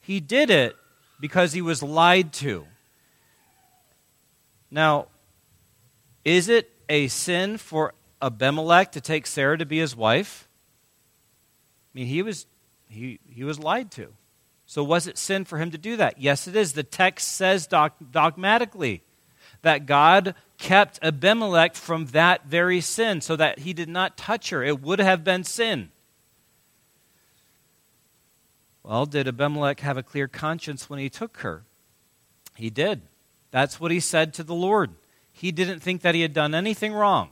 He 0.00 0.18
did 0.18 0.50
it 0.50 0.74
because 1.20 1.52
he 1.52 1.62
was 1.62 1.84
lied 1.84 2.32
to. 2.32 2.66
Now, 4.72 5.06
is 6.24 6.48
it 6.48 6.68
a 6.88 7.06
sin 7.06 7.58
for 7.58 7.94
Abimelech 8.20 8.90
to 8.90 9.00
take 9.00 9.28
Sarah 9.28 9.56
to 9.56 9.64
be 9.64 9.78
his 9.78 9.94
wife? 9.94 10.45
I 11.96 12.00
mean, 12.00 12.08
he 12.08 12.20
was, 12.20 12.44
he, 12.90 13.20
he 13.26 13.42
was 13.42 13.58
lied 13.58 13.90
to. 13.92 14.12
So, 14.66 14.84
was 14.84 15.06
it 15.06 15.16
sin 15.16 15.46
for 15.46 15.56
him 15.56 15.70
to 15.70 15.78
do 15.78 15.96
that? 15.96 16.20
Yes, 16.20 16.46
it 16.46 16.54
is. 16.54 16.74
The 16.74 16.82
text 16.82 17.28
says 17.28 17.66
dogmatically 17.66 19.02
that 19.62 19.86
God 19.86 20.34
kept 20.58 20.98
Abimelech 21.02 21.74
from 21.74 22.06
that 22.06 22.44
very 22.44 22.82
sin 22.82 23.22
so 23.22 23.34
that 23.36 23.60
he 23.60 23.72
did 23.72 23.88
not 23.88 24.18
touch 24.18 24.50
her. 24.50 24.62
It 24.62 24.82
would 24.82 24.98
have 24.98 25.24
been 25.24 25.42
sin. 25.42 25.90
Well, 28.82 29.06
did 29.06 29.26
Abimelech 29.26 29.80
have 29.80 29.96
a 29.96 30.02
clear 30.02 30.28
conscience 30.28 30.90
when 30.90 30.98
he 30.98 31.08
took 31.08 31.38
her? 31.38 31.64
He 32.56 32.68
did. 32.68 33.00
That's 33.52 33.80
what 33.80 33.90
he 33.90 34.00
said 34.00 34.34
to 34.34 34.42
the 34.42 34.54
Lord. 34.54 34.90
He 35.32 35.50
didn't 35.50 35.80
think 35.80 36.02
that 36.02 36.14
he 36.14 36.20
had 36.20 36.34
done 36.34 36.54
anything 36.54 36.92
wrong. 36.92 37.30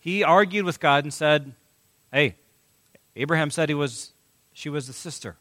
He 0.00 0.24
argued 0.24 0.64
with 0.64 0.80
God 0.80 1.04
and 1.04 1.14
said, 1.14 1.54
Hey, 2.12 2.34
Abraham 3.16 3.50
said 3.50 3.68
he 3.68 3.74
was, 3.74 4.12
she 4.52 4.68
was 4.68 4.86
the 4.86 4.92
sister. 4.92 5.36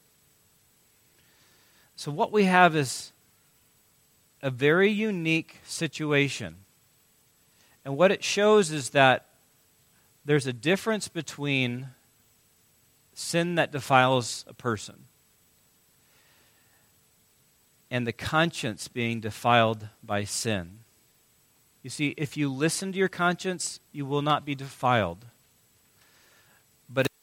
So, 1.96 2.12
what 2.12 2.32
we 2.32 2.46
have 2.46 2.76
is 2.76 3.12
a 4.42 4.50
very 4.50 4.90
unique 4.90 5.60
situation 5.64 6.58
and 7.86 7.96
what 7.96 8.12
it 8.12 8.24
shows 8.24 8.72
is 8.72 8.90
that 8.90 9.28
there's 10.26 10.48
a 10.48 10.54
difference 10.54 11.08
between 11.08 11.90
sin 13.14 13.56
that 13.56 13.72
defiles 13.72 14.44
a 14.48 14.54
person 14.54 15.06
and 17.92 18.08
the 18.08 18.12
conscience 18.12 18.88
being 18.88 19.22
defiled 19.22 19.88
by 20.04 20.24
sin. 20.24 20.80
You 21.84 21.92
see, 21.92 22.16
if 22.18 22.36
you 22.36 22.52
listen 22.52 22.92
to 22.92 22.98
your 22.98 23.08
conscience, 23.08 23.80
you 23.92 24.08
will 24.08 24.24
not 24.24 24.44
be 24.44 24.56
defiled. 24.56 25.28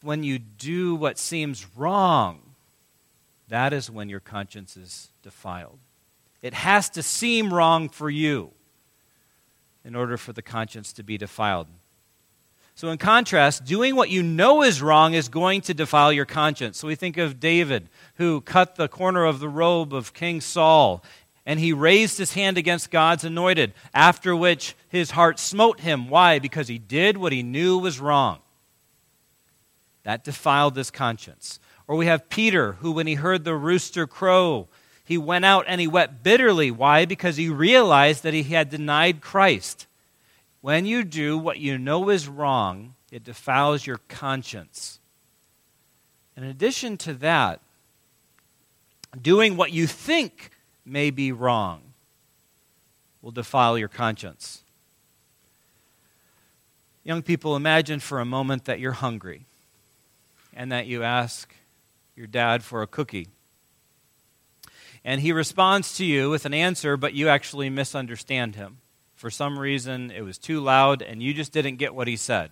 When 0.03 0.25
you 0.25 0.39
do 0.39 0.95
what 0.95 1.19
seems 1.19 1.67
wrong, 1.77 2.41
that 3.49 3.73
is 3.73 3.91
when 3.91 4.09
your 4.09 4.21
conscience 4.21 4.77
is 4.77 5.09
defiled. 5.23 5.79
It 6.41 6.55
has 6.55 6.91
to 6.91 7.03
seem 7.03 7.53
wrong 7.53 7.89
for 7.89 8.11
you 8.11 8.51
in 9.85 9.95
order 9.95 10.17
for 10.17 10.33
the 10.33 10.43
conscience 10.43 10.93
to 10.95 11.03
be 11.03 11.19
defiled. 11.19 11.69
So, 12.75 12.89
in 12.89 12.99
contrast, 12.99 13.65
doing 13.65 13.95
what 13.95 14.09
you 14.09 14.23
know 14.23 14.63
is 14.63 14.81
wrong 14.81 15.13
is 15.13 15.29
going 15.29 15.61
to 15.63 15.75
defile 15.75 16.13
your 16.13 16.25
conscience. 16.25 16.79
So, 16.79 16.89
we 16.89 16.95
think 16.95 17.19
of 17.19 17.39
David, 17.39 17.89
who 18.15 18.41
cut 18.41 18.77
the 18.77 18.89
corner 18.89 19.25
of 19.25 19.41
the 19.41 19.49
robe 19.49 19.93
of 19.93 20.15
King 20.15 20.41
Saul, 20.41 21.05
and 21.45 21.61
he 21.61 21.73
raised 21.73 22.19
his 22.19 22.33
hand 22.33 22.57
against 22.57 22.91
God's 22.91 23.25
anointed, 23.25 23.75
after 23.93 24.35
which 24.35 24.75
his 24.89 25.11
heart 25.11 25.39
smote 25.39 25.81
him. 25.81 26.09
Why? 26.09 26.39
Because 26.39 26.69
he 26.69 26.79
did 26.79 27.19
what 27.19 27.33
he 27.33 27.43
knew 27.43 27.79
was 27.79 28.01
wrong. 28.01 28.39
That 30.05 30.25
defiled 30.25 30.77
his 30.77 30.91
conscience. 30.91 31.61
Or 31.87 31.97
we 31.97 32.07
have 32.07 32.29
Peter, 32.29 32.73
who, 32.73 32.93
when 32.93 33.07
he 33.07 33.15
heard 33.15 33.45
the 33.45 33.55
rooster 33.55 34.07
crow, 34.07 34.69
he 35.05 35.19
went 35.19 35.45
out 35.45 35.65
and 35.69 35.81
he 35.81 35.87
wept 35.87 36.23
bitterly. 36.23 36.71
Why? 36.71 37.05
Because 37.05 37.37
he 37.37 37.49
realized 37.49 38.23
that 38.23 38.35
he 38.35 38.45
had 38.45 38.71
denied 38.71 39.21
Christ. 39.21 39.87
When 40.61 40.87
you 40.87 41.05
do 41.05 41.37
what 41.37 41.59
you 41.59 41.77
know 41.77 42.09
is 42.09 42.29
wrong, 42.29 42.95
it 43.11 43.25
defiles 43.25 43.87
your 43.87 43.99
conscience. 44.09 45.01
In 46.37 46.45
addition 46.45 46.97
to 46.99 47.15
that, 47.15 47.61
doing 49.21 49.57
what 49.57 49.73
you 49.73 49.87
think 49.87 50.51
may 50.85 51.11
be 51.11 51.31
wrong 51.31 51.83
will 53.21 53.33
defile 53.33 53.77
your 53.77 53.89
conscience. 53.89 54.63
Young 57.05 57.23
people, 57.23 57.57
imagine 57.57 58.01
for 58.01 58.21
a 58.21 58.25
moment 58.25 58.65
that 58.65 58.81
you're 58.81 58.93
hungry 58.93 59.47
and 60.53 60.71
that 60.73 60.87
you 60.87 61.03
ask 61.03 61.55
your 62.15 62.27
dad 62.27 62.63
for 62.63 62.83
a 62.83 62.87
cookie 62.87 63.29
and 65.05 65.21
he 65.21 65.33
responds 65.33 65.97
to 65.97 66.05
you 66.05 66.31
with 66.31 66.45
an 66.45 66.55
answer, 66.55 66.97
but 66.97 67.15
you 67.15 67.29
actually 67.29 67.71
misunderstand 67.71 68.55
him. 68.55 68.79
For 69.15 69.31
some 69.31 69.59
reason, 69.59 70.11
it 70.11 70.23
was 70.23 70.39
too 70.39 70.61
loud, 70.61 71.03
and 71.03 71.23
you 71.23 71.35
just 71.35 71.53
didn't 71.53 71.77
get 71.77 71.95
what 71.95 72.09
he 72.09 72.17
said. 72.17 72.51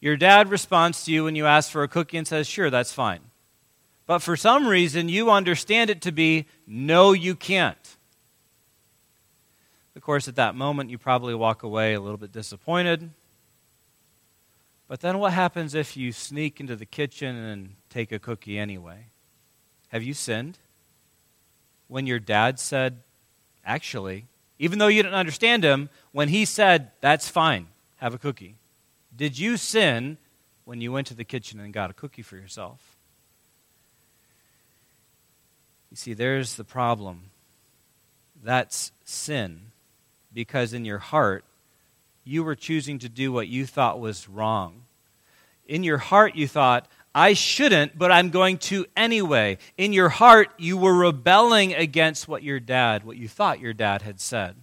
Your 0.00 0.16
dad 0.16 0.50
responds 0.50 1.04
to 1.04 1.12
you 1.12 1.24
when 1.24 1.34
you 1.34 1.46
ask 1.46 1.70
for 1.70 1.82
a 1.82 1.88
cookie 1.88 2.18
and 2.18 2.26
says, 2.26 2.46
Sure, 2.46 2.70
that's 2.70 2.92
fine. 2.92 3.20
But 4.06 4.20
for 4.20 4.36
some 4.36 4.68
reason, 4.68 5.08
you 5.08 5.30
understand 5.30 5.90
it 5.90 6.00
to 6.02 6.12
be, 6.12 6.46
No, 6.66 7.12
you 7.12 7.34
can't. 7.34 7.96
Of 9.96 10.02
course, 10.02 10.28
at 10.28 10.36
that 10.36 10.54
moment, 10.54 10.90
you 10.90 10.98
probably 10.98 11.34
walk 11.34 11.62
away 11.62 11.94
a 11.94 12.00
little 12.00 12.18
bit 12.18 12.30
disappointed. 12.30 13.10
But 14.88 15.00
then 15.00 15.18
what 15.18 15.32
happens 15.32 15.74
if 15.74 15.96
you 15.96 16.12
sneak 16.12 16.60
into 16.60 16.76
the 16.76 16.86
kitchen 16.86 17.34
and 17.34 17.74
take 17.90 18.12
a 18.12 18.18
cookie 18.18 18.58
anyway? 18.58 19.06
Have 19.88 20.02
you 20.02 20.14
sinned? 20.14 20.58
when 21.88 22.06
your 22.06 22.18
dad 22.18 22.58
said, 22.58 23.02
actually, 23.64 24.26
even 24.58 24.78
though 24.78 24.88
you 24.88 25.02
didn't 25.02 25.14
understand 25.14 25.64
him, 25.64 25.88
when 26.12 26.28
he 26.28 26.44
said, 26.44 26.90
that's 27.00 27.28
fine, 27.28 27.68
have 27.96 28.14
a 28.14 28.18
cookie? 28.18 28.56
Did 29.14 29.38
you 29.38 29.56
sin 29.56 30.18
when 30.64 30.80
you 30.80 30.92
went 30.92 31.06
to 31.08 31.14
the 31.14 31.24
kitchen 31.24 31.60
and 31.60 31.72
got 31.72 31.90
a 31.90 31.94
cookie 31.94 32.22
for 32.22 32.36
yourself? 32.36 32.80
You 35.90 35.96
see, 35.96 36.14
there's 36.14 36.56
the 36.56 36.64
problem. 36.64 37.30
That's 38.42 38.92
sin, 39.04 39.72
because 40.32 40.72
in 40.72 40.84
your 40.84 40.98
heart, 40.98 41.44
you 42.26 42.42
were 42.42 42.56
choosing 42.56 42.98
to 42.98 43.08
do 43.08 43.30
what 43.30 43.48
you 43.48 43.64
thought 43.64 44.00
was 44.00 44.28
wrong. 44.28 44.82
In 45.66 45.84
your 45.84 45.98
heart, 45.98 46.34
you 46.34 46.48
thought, 46.48 46.88
I 47.14 47.32
shouldn't, 47.32 47.96
but 47.96 48.12
I'm 48.12 48.30
going 48.30 48.58
to 48.58 48.84
anyway. 48.96 49.58
In 49.78 49.92
your 49.92 50.10
heart, 50.10 50.50
you 50.58 50.76
were 50.76 50.94
rebelling 50.94 51.72
against 51.72 52.28
what 52.28 52.42
your 52.42 52.60
dad, 52.60 53.04
what 53.04 53.16
you 53.16 53.28
thought 53.28 53.60
your 53.60 53.72
dad 53.72 54.02
had 54.02 54.20
said. 54.20 54.56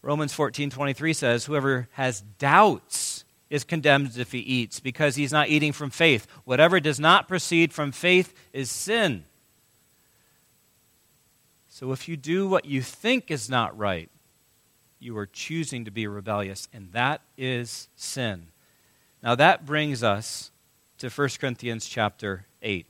Romans 0.00 0.32
14:23 0.32 1.12
says, 1.12 1.44
"Whoever 1.44 1.88
has 1.92 2.22
doubts 2.38 3.24
is 3.50 3.62
condemned 3.62 4.16
if 4.16 4.32
he 4.32 4.38
eats, 4.38 4.80
because 4.80 5.16
he's 5.16 5.32
not 5.32 5.48
eating 5.48 5.72
from 5.72 5.90
faith. 5.90 6.26
Whatever 6.44 6.80
does 6.80 6.98
not 6.98 7.28
proceed 7.28 7.72
from 7.72 7.92
faith 7.92 8.32
is 8.52 8.70
sin." 8.70 9.24
So 11.68 11.92
if 11.92 12.08
you 12.08 12.16
do 12.16 12.48
what 12.48 12.64
you 12.64 12.80
think 12.80 13.30
is 13.30 13.50
not 13.50 13.76
right, 13.76 14.08
you 15.02 15.16
are 15.18 15.26
choosing 15.26 15.84
to 15.84 15.90
be 15.90 16.06
rebellious, 16.06 16.68
and 16.72 16.92
that 16.92 17.20
is 17.36 17.88
sin. 17.96 18.48
Now 19.22 19.34
that 19.34 19.66
brings 19.66 20.02
us 20.02 20.50
to 20.98 21.08
1 21.08 21.28
Corinthians 21.40 21.86
chapter 21.86 22.46
8. 22.62 22.86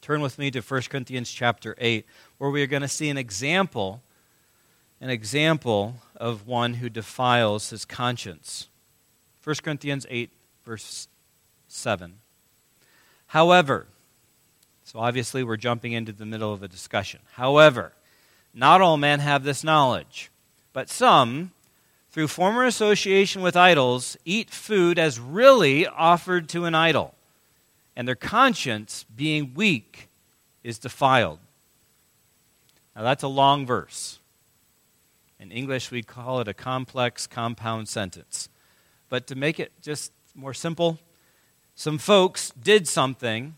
Turn 0.00 0.22
with 0.22 0.38
me 0.38 0.50
to 0.50 0.60
1 0.60 0.82
Corinthians 0.88 1.30
chapter 1.30 1.74
8, 1.78 2.06
where 2.38 2.50
we 2.50 2.62
are 2.62 2.66
going 2.66 2.82
to 2.82 2.88
see 2.88 3.10
an 3.10 3.18
example, 3.18 4.02
an 5.00 5.10
example 5.10 5.96
of 6.16 6.46
one 6.46 6.74
who 6.74 6.88
defiles 6.88 7.70
his 7.70 7.84
conscience. 7.84 8.68
1 9.44 9.56
Corinthians 9.62 10.06
8, 10.08 10.30
verse 10.64 11.08
7. 11.68 12.14
However, 13.26 13.86
so 14.84 14.98
obviously 14.98 15.44
we're 15.44 15.56
jumping 15.56 15.92
into 15.92 16.12
the 16.12 16.26
middle 16.26 16.52
of 16.52 16.62
a 16.62 16.68
discussion. 16.68 17.20
However, 17.34 17.92
not 18.52 18.80
all 18.80 18.96
men 18.96 19.20
have 19.20 19.44
this 19.44 19.62
knowledge, 19.62 20.29
but 20.72 20.88
some 20.88 21.52
through 22.10 22.28
former 22.28 22.64
association 22.64 23.40
with 23.40 23.56
idols, 23.56 24.16
eat 24.24 24.50
food 24.50 24.98
as 24.98 25.20
really 25.20 25.86
offered 25.86 26.48
to 26.48 26.64
an 26.64 26.74
idol, 26.74 27.14
and 27.94 28.06
their 28.06 28.16
conscience, 28.16 29.04
being 29.14 29.54
weak, 29.54 30.08
is 30.64 30.78
defiled. 30.78 31.38
Now, 32.96 33.02
that's 33.02 33.22
a 33.22 33.28
long 33.28 33.64
verse. 33.64 34.18
In 35.38 35.52
English, 35.52 35.90
we 35.90 36.02
call 36.02 36.40
it 36.40 36.48
a 36.48 36.54
complex 36.54 37.26
compound 37.26 37.88
sentence. 37.88 38.48
But 39.08 39.26
to 39.28 39.34
make 39.34 39.60
it 39.60 39.72
just 39.80 40.12
more 40.34 40.54
simple, 40.54 40.98
some 41.74 41.98
folks 41.98 42.50
did 42.60 42.88
something, 42.88 43.56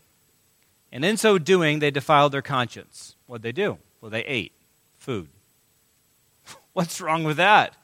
and 0.91 1.03
in 1.03 1.17
so 1.17 1.37
doing, 1.37 1.79
they 1.79 1.91
defiled 1.91 2.31
their 2.31 2.41
conscience. 2.41 3.15
What'd 3.25 3.43
they 3.43 3.51
do? 3.51 3.79
Well, 3.99 4.11
they 4.11 4.23
ate 4.25 4.53
food. 4.97 5.29
What's 6.73 6.99
wrong 6.99 7.23
with 7.23 7.37
that? 7.37 7.75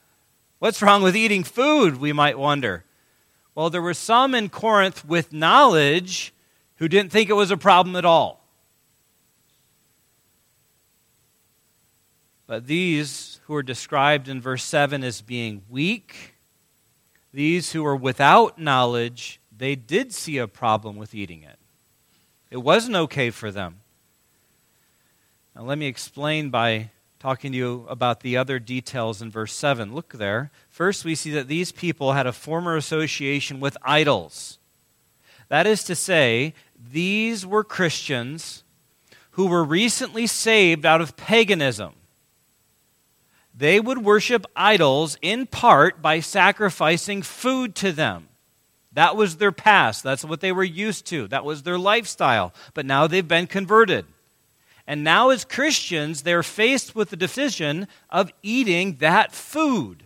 What's 0.60 0.81
wrong 0.81 1.01
with 1.01 1.15
eating 1.15 1.43
food, 1.43 1.98
we 1.98 2.12
might 2.12 2.38
wonder? 2.38 2.84
Well, 3.55 3.69
there 3.69 3.81
were 3.81 3.93
some 3.93 4.36
in 4.36 4.50
Corinth 4.50 5.05
with 5.05 5.31
knowledge 5.31 6.34
who 6.75 6.88
didn't 6.88 7.12
think 7.12 7.29
it 7.29 7.34
was 7.34 7.51
a 7.51 7.58
problem 7.58 7.96
at 7.96 8.05
all. 8.05 8.43
But 12.48 12.67
these 12.67 13.39
who 13.46 13.53
are 13.53 13.63
described 13.63 14.27
in 14.27 14.41
verse 14.41 14.63
7 14.63 15.03
as 15.03 15.22
being 15.22 15.62
weak, 15.69 16.36
these 17.31 17.74
who 17.74 17.84
were 17.84 17.96
without 17.96 18.58
knowledge, 18.58 19.39
they 19.55 19.75
did 19.75 20.12
see 20.13 20.39
a 20.39 20.48
problem 20.48 20.96
with 20.96 21.13
eating 21.13 21.43
it. 21.43 21.60
It 22.50 22.58
wasn't 22.58 22.96
okay 22.96 23.29
for 23.29 23.51
them. 23.51 23.81
Now, 25.55 25.62
let 25.62 25.77
me 25.77 25.86
explain 25.86 26.50
by 26.50 26.89
talking 27.19 27.51
to 27.51 27.57
you 27.57 27.85
about 27.89 28.21
the 28.21 28.38
other 28.38 28.59
details 28.59 29.21
in 29.21 29.29
verse 29.29 29.53
7. 29.53 29.93
Look 29.93 30.13
there. 30.13 30.51
First, 30.69 31.03
we 31.03 31.15
see 31.15 31.31
that 31.31 31.49
these 31.49 31.71
people 31.71 32.13
had 32.13 32.25
a 32.25 32.31
former 32.31 32.77
association 32.77 33.59
with 33.59 33.77
idols. 33.83 34.57
That 35.49 35.67
is 35.67 35.83
to 35.83 35.95
say, 35.95 36.53
these 36.91 37.45
were 37.45 37.63
Christians 37.63 38.63
who 39.31 39.47
were 39.47 39.63
recently 39.63 40.27
saved 40.27 40.85
out 40.85 41.01
of 41.01 41.17
paganism. 41.17 41.93
They 43.53 43.82
would 43.82 43.97
worship 43.97 44.45
idols 44.55 45.17
in 45.21 45.45
part 45.45 46.01
by 46.01 46.21
sacrificing 46.21 47.21
food 47.21 47.75
to 47.75 47.91
them. 47.91 48.29
That 48.93 49.17
was 49.17 49.38
their 49.38 49.51
past. 49.51 50.03
That's 50.03 50.23
what 50.23 50.39
they 50.39 50.53
were 50.53 50.63
used 50.63 51.05
to. 51.08 51.27
That 51.27 51.43
was 51.43 51.63
their 51.63 51.77
lifestyle. 51.77 52.53
But 52.73 52.86
now 52.86 53.08
they've 53.08 53.27
been 53.27 53.47
converted. 53.47 54.05
And 54.89 55.04
now, 55.04 55.30
as 55.30 55.45
Christians, 55.45 56.23
they're 56.23 56.41
faced 56.41 56.95
with 56.95 57.12
the 57.12 57.15
decision 57.15 57.88
of 58.10 58.32
eating 58.41 58.95
that 58.95 59.32
food 59.32 60.06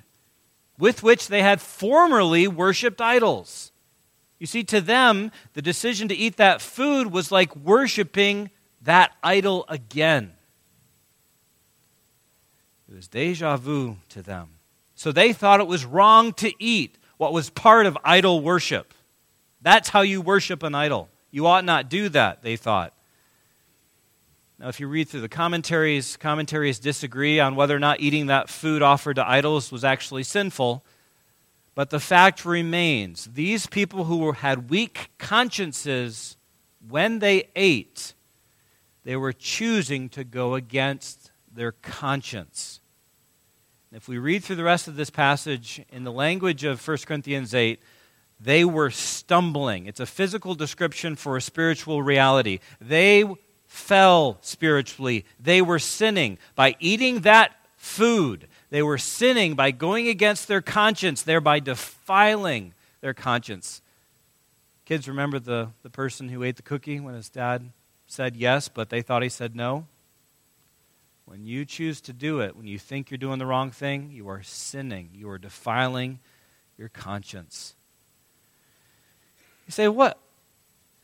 with 0.78 1.02
which 1.02 1.30
they 1.30 1.42
had 1.42 1.62
formerly 1.62 2.50
worshiped 2.50 3.00
idols. 3.00 3.72
You 4.40 4.46
see, 4.46 4.62
to 4.66 4.82
them, 4.82 5.32
the 5.54 5.62
decision 5.62 6.10
to 6.10 6.14
eat 6.14 6.36
that 6.36 6.62
food 6.62 7.14
was 7.14 7.32
like 7.32 7.56
worshiping 7.56 8.50
that 8.82 9.12
idol 9.24 9.64
again. 9.70 10.34
It 12.90 12.96
was 12.96 13.08
deja 13.08 13.56
vu 13.56 13.96
to 14.10 14.22
them. 14.22 14.50
So 14.96 15.14
they 15.14 15.32
thought 15.32 15.62
it 15.62 15.68
was 15.68 15.86
wrong 15.86 16.34
to 16.34 16.52
eat 16.60 16.98
what 17.16 17.32
was 17.32 17.50
part 17.50 17.86
of 17.86 17.98
idol 18.04 18.42
worship. 18.42 18.94
That's 19.62 19.88
how 19.88 20.02
you 20.02 20.20
worship 20.20 20.62
an 20.62 20.76
idol. 20.76 21.08
You 21.32 21.48
ought 21.48 21.64
not 21.64 21.90
do 21.90 22.10
that, 22.10 22.44
they 22.44 22.58
thought. 22.58 22.94
Now, 24.64 24.70
if 24.70 24.80
you 24.80 24.88
read 24.88 25.10
through 25.10 25.20
the 25.20 25.28
commentaries, 25.28 26.16
commentaries 26.16 26.80
disagree 26.80 27.38
on 27.38 27.58
whether 27.58 27.76
or 27.76 27.80
not 27.80 28.00
eating 28.00 28.28
that 28.28 28.48
food 28.48 28.82
offered 28.82 29.18
to 29.18 29.30
idols 29.30 29.74
was 29.74 29.84
actually 29.84 30.24
sinful. 30.24 30.86
But 31.76 31.90
the 31.90 32.00
fact 32.00 32.46
remains 32.46 33.26
these 33.34 33.68
people 33.68 34.06
who 34.06 34.32
had 34.32 34.70
weak 34.70 35.10
consciences 35.18 36.38
when 36.88 37.20
they 37.20 37.50
ate, 37.58 38.14
they 39.04 39.18
were 39.18 39.34
choosing 39.34 40.08
to 40.10 40.24
go 40.24 40.56
against 40.56 41.32
their 41.54 41.74
conscience. 41.74 42.80
If 43.92 44.08
we 44.08 44.18
read 44.18 44.46
through 44.46 44.56
the 44.56 44.64
rest 44.64 44.88
of 44.88 44.96
this 44.96 45.10
passage 45.10 45.84
in 45.92 46.06
the 46.06 46.12
language 46.14 46.64
of 46.64 46.88
1 46.88 46.98
Corinthians 47.06 47.54
8, 47.54 47.82
they 48.40 48.64
were 48.64 48.92
stumbling. 48.92 49.88
It's 49.88 50.00
a 50.00 50.06
physical 50.06 50.56
description 50.56 51.18
for 51.18 51.36
a 51.36 51.42
spiritual 51.42 52.02
reality. 52.02 52.60
They 52.80 53.26
fell 53.74 54.38
spiritually. 54.42 55.26
They 55.40 55.60
were 55.60 55.80
sinning 55.80 56.38
by 56.54 56.76
eating 56.80 57.22
that 57.22 57.56
food. 57.76 58.48
They 58.70 58.84
were 58.84 59.00
sinning 59.00 59.56
by 59.56 59.72
going 59.72 60.08
against 60.08 60.48
their 60.48 60.62
conscience, 60.62 61.24
thereby 61.24 61.60
defiling 61.60 62.76
their 63.02 63.16
conscience. 63.16 63.82
Kids, 64.86 65.08
remember 65.08 65.40
the, 65.40 65.72
the 65.82 65.90
person 65.90 66.30
who 66.30 66.44
ate 66.44 66.56
the 66.56 66.62
cookie 66.62 67.00
when 67.00 67.16
his 67.16 67.30
dad 67.30 67.72
said 68.06 68.36
yes, 68.36 68.70
but 68.70 68.92
they 68.92 69.02
thought 69.02 69.24
he 69.24 69.30
said 69.30 69.56
no? 69.56 69.88
When 71.26 71.44
you 71.44 71.66
choose 71.66 72.00
to 72.02 72.14
do 72.14 72.42
it, 72.42 72.56
when 72.56 72.68
you 72.68 72.78
think 72.78 73.10
you're 73.10 73.18
doing 73.18 73.40
the 73.40 73.48
wrong 73.48 73.72
thing, 73.72 74.12
you 74.12 74.30
are 74.30 74.44
sinning. 74.44 75.10
You 75.16 75.32
are 75.32 75.40
defiling 75.40 76.20
your 76.78 76.90
conscience. 76.90 77.74
You 79.66 79.72
say, 79.72 79.88
what? 79.88 80.20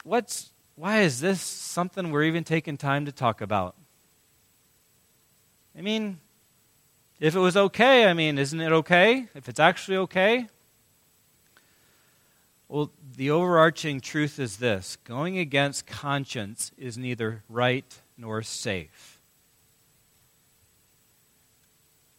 What's 0.03 0.51
why 0.79 1.01
is 1.01 1.19
this 1.19 1.41
something 1.41 2.09
we're 2.09 2.23
even 2.23 2.45
taking 2.45 2.77
time 2.77 3.05
to 3.05 3.11
talk 3.11 3.41
about? 3.41 3.75
I 5.77 5.81
mean, 5.81 6.21
if 7.19 7.35
it 7.35 7.39
was 7.39 7.57
okay, 7.57 8.05
I 8.05 8.13
mean, 8.13 8.37
isn't 8.37 8.61
it 8.61 8.71
okay? 8.71 9.27
If 9.35 9.49
it's 9.49 9.59
actually 9.59 9.97
okay? 9.97 10.47
Well, 12.69 12.91
the 13.17 13.29
overarching 13.29 13.99
truth 13.99 14.39
is 14.39 14.55
this 14.57 14.97
going 15.03 15.37
against 15.37 15.85
conscience 15.85 16.71
is 16.77 16.97
neither 16.97 17.43
right 17.49 17.99
nor 18.17 18.41
safe. 18.41 19.19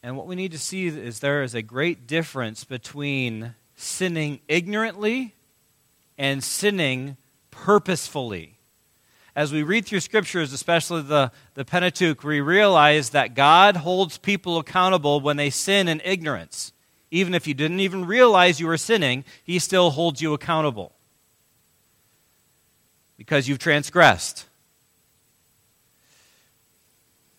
And 0.03 0.19
what 0.19 0.27
we 0.27 0.37
need 0.37 0.53
to 0.53 0.59
see 0.59 0.87
is 0.87 1.21
there 1.21 1.43
is 1.43 1.55
a 1.55 1.63
great 1.63 2.07
difference 2.07 2.65
between 2.65 3.55
sinning 3.75 4.41
ignorantly 4.49 5.35
and 6.19 6.45
sinning 6.45 7.17
purposefully. 7.51 8.59
As 9.37 9.53
we 9.53 9.63
read 9.63 9.87
through 9.87 10.01
scriptures, 10.01 10.53
especially 10.53 11.03
the, 11.03 11.31
the 11.55 11.65
Pentateuch, 11.65 12.25
we 12.25 12.41
realize 12.41 13.11
that 13.11 13.35
God 13.35 13.77
holds 13.77 14.19
people 14.19 14.59
accountable 14.59 15.21
when 15.21 15.37
they 15.37 15.51
sin 15.51 15.89
in 15.89 16.01
ignorance. 16.05 16.73
Even 17.11 17.35
if 17.35 17.47
you 17.47 17.55
didn't 17.55 17.81
even 17.81 18.05
realize 18.05 18.61
you 18.61 18.67
were 18.67 18.77
sinning, 18.77 19.25
He 19.45 19.59
still 19.59 19.91
holds 19.91 20.21
you 20.21 20.35
accountable 20.35 20.93
because 23.17 23.49
you've 23.49 23.59
transgressed. 23.59 24.47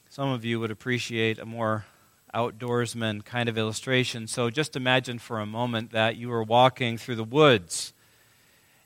Some 0.10 0.30
of 0.30 0.44
you 0.44 0.60
would 0.60 0.72
appreciate 0.72 1.40
a 1.40 1.46
more 1.46 1.86
outdoorsman 2.34 3.26
kind 3.26 3.50
of 3.50 3.58
illustration. 3.58 4.28
So 4.28 4.50
just 4.50 4.76
imagine 4.76 5.20
for 5.20 5.40
a 5.40 5.46
moment 5.46 5.92
that 5.92 6.18
you 6.18 6.30
were 6.30 6.44
walking 6.44 6.98
through 6.98 7.16
the 7.16 7.24
woods 7.24 7.94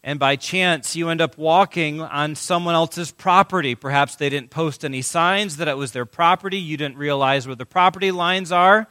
and 0.06 0.20
by 0.20 0.36
chance 0.36 0.96
you 0.96 1.10
end 1.10 1.20
up 1.20 1.36
walking 1.36 2.00
on 2.00 2.36
someone 2.36 2.76
else's 2.76 3.12
property. 3.12 3.74
Perhaps 3.74 4.16
they 4.16 4.30
didn't 4.30 4.52
post 4.52 4.86
any 4.86 5.02
signs 5.02 5.58
that 5.58 5.68
it 5.68 5.78
was 5.78 5.94
their 5.94 6.06
property, 6.06 6.60
you 6.60 6.78
didn't 6.78 6.98
realize 6.98 7.48
where 7.48 7.56
the 7.56 7.66
property 7.66 8.12
lines 8.12 8.52
are, 8.52 8.88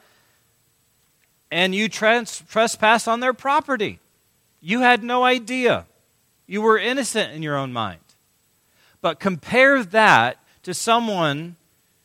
and 1.53 1.73
you 1.73 1.89
trans- 1.89 2.43
trespass 2.49 3.07
on 3.07 3.21
their 3.21 3.33
property. 3.33 4.01
You 4.61 4.81
had 4.81 5.05
no 5.05 5.23
idea. 5.23 5.87
You 6.49 6.63
were 6.63 6.79
innocent 6.79 7.33
in 7.33 7.45
your 7.45 7.57
own 7.57 7.73
mind. 7.73 8.01
But 9.01 9.21
compare 9.21 9.85
that 9.85 10.39
to 10.65 10.75
someone 10.75 11.55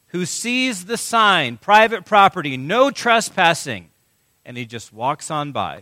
who 0.10 0.28
sees 0.28 0.86
the 0.86 0.98
sign, 0.98 1.58
private 1.58 2.06
property, 2.06 2.58
no 2.58 2.91
trespassing, 2.91 3.89
and 4.45 4.56
he 4.56 4.65
just 4.65 4.93
walks 4.93 5.32
on 5.32 5.52
by. 5.52 5.82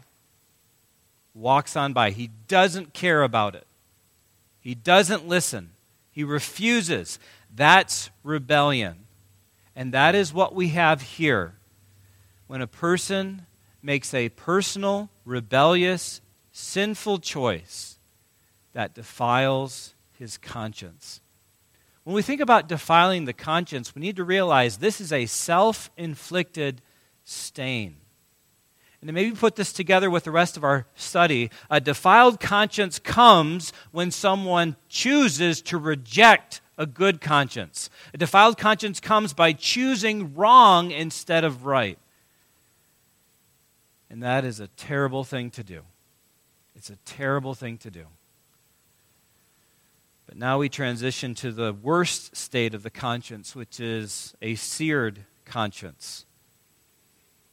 Walks 1.38 1.76
on 1.76 1.94
by. 1.94 2.10
He 2.10 2.32
doesn't 2.48 2.94
care 2.94 3.22
about 3.22 3.54
it. 3.54 3.68
He 4.60 4.74
doesn't 4.74 5.28
listen. 5.28 5.70
He 6.10 6.24
refuses. 6.24 7.20
That's 7.54 8.10
rebellion. 8.24 9.06
And 9.76 9.94
that 9.94 10.16
is 10.16 10.34
what 10.34 10.56
we 10.56 10.70
have 10.70 11.02
here. 11.04 11.54
When 12.48 12.62
a 12.62 12.68
person 12.68 13.46
makes 13.84 14.16
a 14.16 14.30
personal, 14.30 15.10
rebellious, 15.26 16.22
sinful 16.52 17.20
choice 17.20 18.00
that 18.74 18.96
defiles 18.96 19.94
his 20.18 20.40
conscience. 20.40 21.22
When 22.04 22.16
we 22.16 22.24
think 22.24 22.42
about 22.42 22.68
defiling 22.68 23.26
the 23.26 23.34
conscience, 23.34 23.94
we 23.94 24.02
need 24.02 24.16
to 24.16 24.24
realize 24.24 24.78
this 24.78 25.00
is 25.00 25.14
a 25.14 25.28
self 25.28 25.92
inflicted 25.98 26.82
stain. 27.24 27.98
And 29.08 29.16
maybe 29.16 29.32
put 29.32 29.56
this 29.56 29.72
together 29.72 30.10
with 30.10 30.26
the 30.26 30.32
rest 30.32 30.58
of 30.58 30.66
our 30.66 30.86
study, 30.94 31.50
a 31.70 31.80
defiled 31.80 32.42
conscience 32.42 33.00
comes 33.00 33.72
when 33.92 34.12
someone 34.12 34.76
chooses 34.90 35.62
to 35.62 35.78
reject 35.78 36.60
a 36.78 36.86
good 36.86 37.22
conscience. 37.22 37.90
A 38.14 38.18
defiled 38.18 38.58
conscience 38.58 39.00
comes 39.00 39.34
by 39.34 39.54
choosing 39.54 40.36
wrong 40.36 40.92
instead 40.92 41.46
of 41.46 41.66
right. 41.66 41.98
And 44.10 44.22
that 44.24 44.44
is 44.44 44.60
a 44.60 44.68
terrible 44.68 45.24
thing 45.24 45.52
to 45.52 45.64
do. 45.64 45.84
It's 46.76 46.90
a 46.90 46.98
terrible 47.06 47.54
thing 47.54 47.78
to 47.80 47.90
do. 47.90 48.08
But 50.26 50.38
now 50.38 50.60
we 50.60 50.68
transition 50.68 51.34
to 51.36 51.54
the 51.54 51.72
worst 51.72 52.36
state 52.36 52.74
of 52.74 52.84
the 52.84 52.90
conscience, 52.90 53.56
which 53.56 53.80
is 53.80 54.36
a 54.42 54.56
seared 54.56 55.24
conscience. 55.46 56.26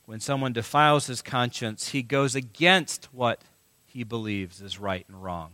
When 0.07 0.21
someone 0.21 0.53
defiles 0.53 1.07
his 1.07 1.23
conscience, 1.23 1.89
he 1.89 2.03
goes 2.03 2.35
against 2.35 3.07
what 3.13 3.41
he 3.87 4.05
believes 4.05 4.61
is 4.61 4.79
right 4.79 5.07
and 5.09 5.23
wrong. 5.23 5.53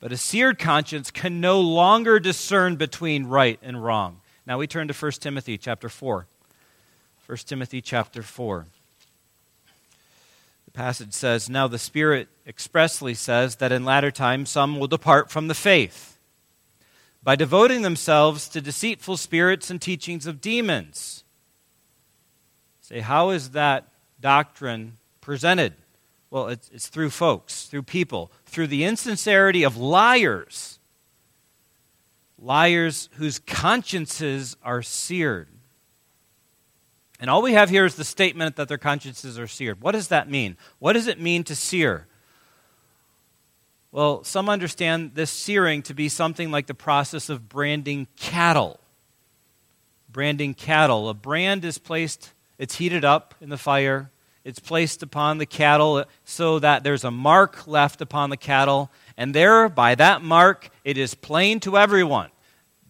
But 0.00 0.12
a 0.12 0.16
seared 0.16 0.58
conscience 0.58 1.10
can 1.10 1.40
no 1.40 1.60
longer 1.60 2.18
discern 2.18 2.76
between 2.76 3.26
right 3.26 3.58
and 3.62 3.82
wrong. 3.82 4.20
Now 4.46 4.58
we 4.58 4.66
turn 4.66 4.88
to 4.88 4.94
1 4.94 5.12
Timothy 5.12 5.56
chapter 5.56 5.88
4. 5.88 6.26
1 7.26 7.38
Timothy 7.38 7.80
chapter 7.80 8.22
4 8.22 8.66
The 10.66 10.70
passage 10.72 11.14
says, 11.14 11.48
Now 11.48 11.68
the 11.68 11.78
Spirit 11.78 12.28
expressly 12.46 13.14
says 13.14 13.56
that 13.56 13.72
in 13.72 13.84
latter 13.84 14.10
times 14.10 14.50
some 14.50 14.78
will 14.78 14.88
depart 14.88 15.30
from 15.30 15.48
the 15.48 15.54
faith 15.54 16.18
by 17.22 17.34
devoting 17.34 17.80
themselves 17.80 18.48
to 18.50 18.60
deceitful 18.60 19.16
spirits 19.16 19.70
and 19.70 19.80
teachings 19.80 20.26
of 20.26 20.42
demons. 20.42 21.23
Say, 22.84 23.00
how 23.00 23.30
is 23.30 23.52
that 23.52 23.88
doctrine 24.20 24.98
presented? 25.22 25.72
Well, 26.28 26.48
it's, 26.48 26.68
it's 26.68 26.88
through 26.88 27.08
folks, 27.08 27.64
through 27.64 27.84
people, 27.84 28.30
through 28.44 28.66
the 28.66 28.84
insincerity 28.84 29.62
of 29.62 29.78
liars. 29.78 30.78
Liars 32.38 33.08
whose 33.14 33.38
consciences 33.38 34.58
are 34.62 34.82
seared. 34.82 35.48
And 37.18 37.30
all 37.30 37.40
we 37.40 37.54
have 37.54 37.70
here 37.70 37.86
is 37.86 37.94
the 37.94 38.04
statement 38.04 38.56
that 38.56 38.68
their 38.68 38.76
consciences 38.76 39.38
are 39.38 39.46
seared. 39.46 39.80
What 39.80 39.92
does 39.92 40.08
that 40.08 40.28
mean? 40.28 40.58
What 40.78 40.92
does 40.92 41.06
it 41.06 41.18
mean 41.18 41.42
to 41.44 41.54
sear? 41.54 42.06
Well, 43.92 44.24
some 44.24 44.50
understand 44.50 45.12
this 45.14 45.30
searing 45.30 45.80
to 45.84 45.94
be 45.94 46.10
something 46.10 46.50
like 46.50 46.66
the 46.66 46.74
process 46.74 47.30
of 47.30 47.48
branding 47.48 48.08
cattle. 48.16 48.78
Branding 50.10 50.52
cattle. 50.52 51.08
A 51.08 51.14
brand 51.14 51.64
is 51.64 51.78
placed, 51.78 52.34
it's 52.64 52.76
heated 52.76 53.04
up 53.04 53.34
in 53.40 53.50
the 53.50 53.56
fire, 53.56 54.10
it's 54.42 54.58
placed 54.58 55.02
upon 55.02 55.38
the 55.38 55.46
cattle 55.46 56.04
so 56.24 56.58
that 56.58 56.82
there's 56.82 57.04
a 57.04 57.10
mark 57.10 57.66
left 57.66 58.00
upon 58.00 58.30
the 58.30 58.36
cattle, 58.36 58.90
and 59.16 59.34
there, 59.34 59.68
by 59.68 59.94
that 59.94 60.22
mark, 60.22 60.70
it 60.82 60.98
is 60.98 61.14
plain 61.14 61.60
to 61.60 61.78
everyone 61.78 62.30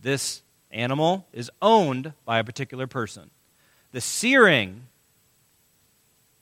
this 0.05 0.43
animal 0.71 1.27
is 1.33 1.51
owned 1.61 2.13
by 2.25 2.39
a 2.39 2.45
particular 2.45 2.87
person. 2.87 3.31
The 3.91 4.01
searing, 4.01 4.87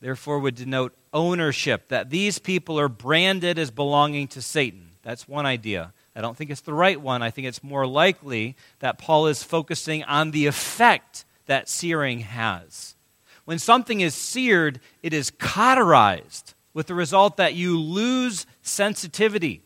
therefore, 0.00 0.40
would 0.40 0.56
denote 0.56 0.92
ownership, 1.14 1.88
that 1.88 2.10
these 2.10 2.38
people 2.38 2.78
are 2.78 2.88
branded 2.88 3.58
as 3.58 3.70
belonging 3.70 4.28
to 4.28 4.42
Satan. 4.42 4.90
That's 5.02 5.28
one 5.28 5.46
idea. 5.46 5.92
I 6.14 6.20
don't 6.20 6.36
think 6.36 6.50
it's 6.50 6.60
the 6.60 6.74
right 6.74 7.00
one. 7.00 7.22
I 7.22 7.30
think 7.30 7.46
it's 7.46 7.62
more 7.62 7.86
likely 7.86 8.56
that 8.80 8.98
Paul 8.98 9.26
is 9.26 9.42
focusing 9.42 10.04
on 10.04 10.32
the 10.32 10.46
effect 10.46 11.24
that 11.46 11.68
searing 11.68 12.20
has. 12.20 12.94
When 13.44 13.58
something 13.58 14.00
is 14.00 14.14
seared, 14.14 14.80
it 15.02 15.12
is 15.12 15.30
cauterized, 15.30 16.54
with 16.74 16.86
the 16.86 16.94
result 16.94 17.36
that 17.36 17.54
you 17.54 17.78
lose 17.78 18.46
sensitivity. 18.62 19.62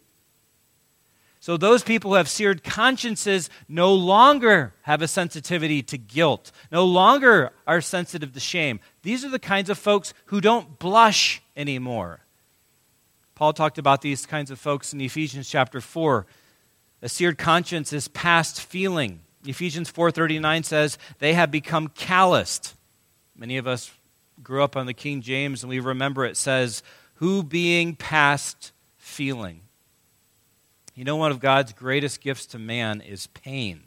So, 1.41 1.57
those 1.57 1.85
people 1.85 2.11
who 2.11 2.17
have 2.17 2.29
seared 2.29 2.65
consciences 2.65 3.49
no 3.69 3.95
longer 3.95 4.75
have 4.83 5.01
a 5.01 5.07
sensitivity 5.07 5.81
to 5.85 5.97
guilt, 5.97 6.51
no 6.73 6.85
longer 6.85 7.53
are 7.67 7.81
sensitive 7.81 8.33
to 8.33 8.41
shame. 8.41 8.81
These 9.03 9.25
are 9.25 9.29
the 9.29 9.39
kinds 9.39 9.71
of 9.71 9.79
folks 9.79 10.13
who 10.27 10.41
don't 10.41 10.81
blush 10.81 11.41
anymore. 11.57 12.21
Paul 13.37 13.53
talked 13.53 13.79
about 13.79 14.01
these 14.01 14.27
kinds 14.27 14.51
of 14.51 14.59
folks 14.59 14.93
in 14.93 15.01
Ephesians 15.01 15.49
chapter 15.49 15.81
4. 15.81 16.27
A 17.03 17.09
seared 17.09 17.39
conscience 17.39 17.93
is 17.93 18.09
past 18.09 18.61
feeling. 18.61 19.21
Ephesians 19.45 19.91
4:39 19.93 20.65
says 20.65 20.99
they 21.19 21.35
have 21.35 21.51
become 21.51 21.89
calloused. 21.89 22.75
Many 23.37 23.59
of 23.59 23.67
us 23.67 23.91
grew 24.43 24.63
up 24.63 24.77
on 24.77 24.87
the 24.87 24.95
King 24.95 25.21
James 25.21 25.63
and 25.63 25.71
we 25.71 25.81
remember 25.81 26.25
it 26.25 26.37
says 26.37 26.83
who 27.15 27.43
being 27.43 27.95
past 27.95 28.73
feeling. 28.97 29.61
You 30.95 31.05
know, 31.05 31.17
one 31.17 31.31
of 31.31 31.41
God's 31.41 31.73
greatest 31.73 32.21
gifts 32.21 32.47
to 32.47 32.59
man 32.59 33.01
is 33.01 33.27
pain. 33.29 33.83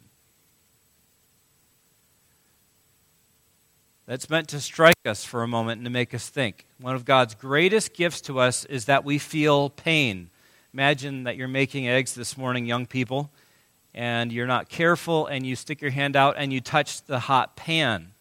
That's 4.06 4.30
meant 4.30 4.48
to 4.50 4.60
strike 4.60 4.96
us 5.06 5.24
for 5.24 5.44
a 5.44 5.48
moment 5.48 5.78
and 5.78 5.86
to 5.86 5.92
make 5.92 6.16
us 6.16 6.30
think. 6.30 6.66
One 6.80 6.96
of 6.96 7.06
God's 7.06 7.36
greatest 7.36 7.94
gifts 7.94 8.22
to 8.22 8.40
us 8.40 8.66
is 8.66 8.86
that 8.86 9.04
we 9.04 9.20
feel 9.20 9.70
pain. 9.70 10.30
Imagine 10.74 11.24
that 11.24 11.36
you're 11.36 11.48
making 11.48 11.88
eggs 11.88 12.16
this 12.16 12.36
morning, 12.38 12.66
young 12.66 12.86
people, 12.88 13.32
and 13.94 14.32
you're 14.32 14.48
not 14.48 14.70
careful 14.70 15.28
and 15.28 15.46
you 15.46 15.56
stick 15.56 15.82
your 15.82 15.92
hand 15.92 16.16
out 16.16 16.36
and 16.38 16.52
you 16.54 16.62
touch 16.62 17.04
the 17.04 17.20
hot 17.20 17.56
pan. 17.56 18.12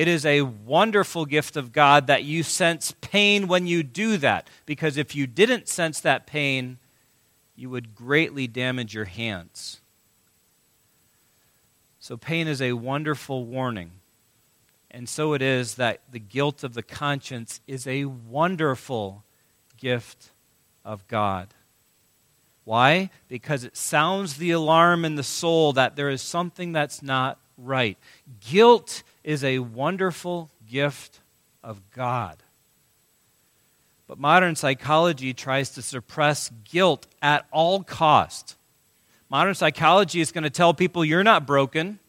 It 0.00 0.08
is 0.08 0.24
a 0.24 0.40
wonderful 0.40 1.26
gift 1.26 1.58
of 1.58 1.72
God 1.72 2.06
that 2.06 2.24
you 2.24 2.42
sense 2.42 2.94
pain 3.02 3.48
when 3.48 3.66
you 3.66 3.82
do 3.82 4.16
that, 4.16 4.48
because 4.64 4.96
if 4.96 5.14
you 5.14 5.26
didn't 5.26 5.68
sense 5.68 6.00
that 6.00 6.26
pain, 6.26 6.78
you 7.54 7.68
would 7.68 7.94
greatly 7.94 8.46
damage 8.46 8.94
your 8.94 9.04
hands. 9.04 9.82
So, 11.98 12.16
pain 12.16 12.48
is 12.48 12.62
a 12.62 12.72
wonderful 12.72 13.44
warning. 13.44 13.90
And 14.90 15.06
so 15.06 15.34
it 15.34 15.42
is 15.42 15.74
that 15.74 16.00
the 16.10 16.18
guilt 16.18 16.64
of 16.64 16.72
the 16.72 16.82
conscience 16.82 17.60
is 17.66 17.86
a 17.86 18.06
wonderful 18.06 19.22
gift 19.76 20.30
of 20.82 21.06
God. 21.08 21.48
Why? 22.64 23.10
Because 23.28 23.64
it 23.64 23.76
sounds 23.76 24.38
the 24.38 24.52
alarm 24.52 25.04
in 25.04 25.16
the 25.16 25.22
soul 25.22 25.74
that 25.74 25.94
there 25.94 26.08
is 26.08 26.22
something 26.22 26.72
that's 26.72 27.02
not 27.02 27.38
right. 27.58 27.98
Guilt 28.40 29.02
is 29.22 29.44
a 29.44 29.58
wonderful 29.58 30.50
gift 30.68 31.20
of 31.62 31.80
God. 31.90 32.36
But 34.06 34.18
modern 34.18 34.56
psychology 34.56 35.32
tries 35.32 35.70
to 35.70 35.82
suppress 35.82 36.50
guilt 36.64 37.06
at 37.22 37.46
all 37.52 37.82
cost. 37.82 38.56
Modern 39.28 39.54
psychology 39.54 40.20
is 40.20 40.32
going 40.32 40.44
to 40.44 40.50
tell 40.50 40.74
people 40.74 41.04
you're 41.04 41.22
not 41.22 41.46
broken. 41.46 42.00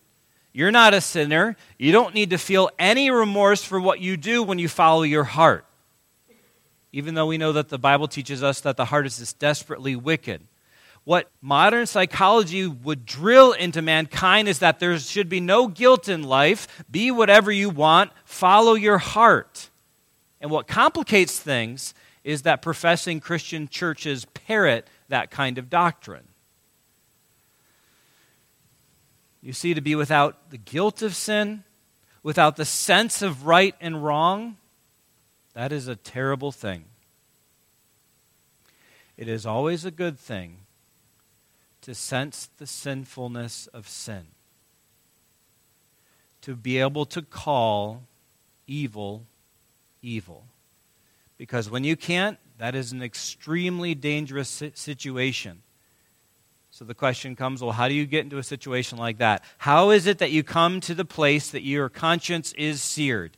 You're 0.54 0.72
not 0.72 0.94
a 0.94 1.02
sinner. 1.02 1.56
You 1.78 1.92
don't 1.92 2.16
need 2.16 2.32
to 2.32 2.38
feel 2.38 2.72
any 2.80 3.12
remorse 3.12 3.64
for 3.64 3.80
what 3.80 4.00
you 4.00 4.18
do 4.18 4.42
when 4.42 4.58
you 4.58 4.68
follow 4.68 5.04
your 5.04 5.24
heart. 5.24 5.66
Even 6.92 7.14
though 7.14 7.28
we 7.28 7.38
know 7.38 7.54
that 7.54 7.70
the 7.70 7.78
Bible 7.78 8.08
teaches 8.08 8.44
us 8.44 8.62
that 8.62 8.78
the 8.78 8.86
heart 8.86 9.06
is 9.06 9.34
desperately 9.34 9.96
wicked. 9.96 10.42
What 11.04 11.32
modern 11.42 11.88
psychology 11.88 12.68
would 12.68 13.06
drill 13.06 13.54
into 13.54 13.82
mankind 13.82 14.48
is 14.48 14.60
that 14.60 14.80
there 14.80 14.98
should 15.00 15.30
be 15.30 15.40
no 15.40 15.68
guilt 15.68 16.08
in 16.08 16.24
life. 16.24 16.68
Be 16.92 17.10
whatever 17.10 17.52
you 17.52 17.70
want, 17.70 18.12
follow 18.24 18.76
your 18.76 19.00
heart. 19.00 19.70
And 20.40 20.52
what 20.52 20.68
complicates 20.68 21.40
things 21.40 21.94
is 22.24 22.44
that 22.44 22.62
professing 22.62 23.20
Christian 23.20 23.68
churches 23.68 24.26
parrot 24.26 24.88
that 25.10 25.32
kind 25.32 25.58
of 25.58 25.70
doctrine. 25.70 26.28
You 29.42 29.54
see, 29.54 29.74
to 29.74 29.82
be 29.82 29.96
without 29.96 30.52
the 30.52 30.58
guilt 30.58 31.02
of 31.02 31.16
sin, 31.16 31.64
without 32.22 32.58
the 32.58 32.66
sense 32.66 33.24
of 33.24 33.48
right 33.48 33.74
and 33.82 34.04
wrong, 34.04 34.58
that 35.56 35.72
is 35.72 35.88
a 35.88 35.96
terrible 35.96 36.52
thing. 36.52 36.86
It 39.18 39.28
is 39.28 39.48
always 39.48 39.84
a 39.84 39.92
good 39.92 40.20
thing 40.20 40.61
to 41.82 41.96
sense 41.96 42.50
the 42.58 42.68
sinfulness 42.68 43.68
of 43.68 43.88
sin, 43.88 44.28
to 46.42 46.56
be 46.56 46.78
able 46.78 47.06
to 47.06 47.22
call 47.22 48.04
evil 48.68 49.26
evil. 50.02 50.46
Because 51.38 51.70
when 51.70 51.84
you 51.84 51.96
can't, 51.96 52.38
that 52.58 52.76
is 52.76 52.92
an 52.92 53.02
extremely 53.02 53.96
dangerous 53.96 54.64
situation. 54.76 55.64
So 56.70 56.86
the 56.86 56.94
question 56.94 57.36
comes 57.36 57.62
well, 57.62 57.72
how 57.72 57.88
do 57.88 57.94
you 57.94 58.06
get 58.06 58.24
into 58.24 58.38
a 58.38 58.44
situation 58.44 58.98
like 58.98 59.18
that? 59.18 59.44
How 59.58 59.90
is 59.90 60.08
it 60.08 60.20
that 60.20 60.32
you 60.32 60.44
come 60.44 60.80
to 60.82 60.94
the 60.94 61.06
place 61.06 61.50
that 61.50 61.64
your 61.64 61.90
conscience 61.90 62.54
is 62.54 62.82
seared? 62.82 63.38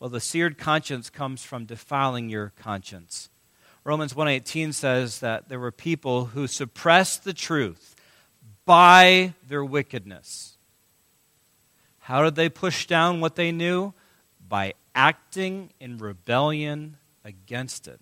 Well, 0.00 0.10
the 0.10 0.20
seared 0.20 0.58
conscience 0.58 1.10
comes 1.10 1.44
from 1.44 1.64
defiling 1.64 2.28
your 2.28 2.52
conscience. 2.58 3.28
Romans 3.84 4.14
1:18 4.14 4.72
says 4.72 5.18
that 5.20 5.48
there 5.48 5.58
were 5.58 5.72
people 5.72 6.26
who 6.26 6.46
suppressed 6.46 7.24
the 7.24 7.34
truth 7.34 7.96
by 8.64 9.34
their 9.46 9.64
wickedness. 9.64 10.56
How 12.00 12.22
did 12.22 12.34
they 12.34 12.48
push 12.48 12.86
down 12.86 13.20
what 13.20 13.36
they 13.36 13.52
knew? 13.52 13.92
By 14.48 14.74
acting 14.94 15.72
in 15.80 15.98
rebellion 15.98 16.98
against 17.24 17.88
it. 17.88 18.00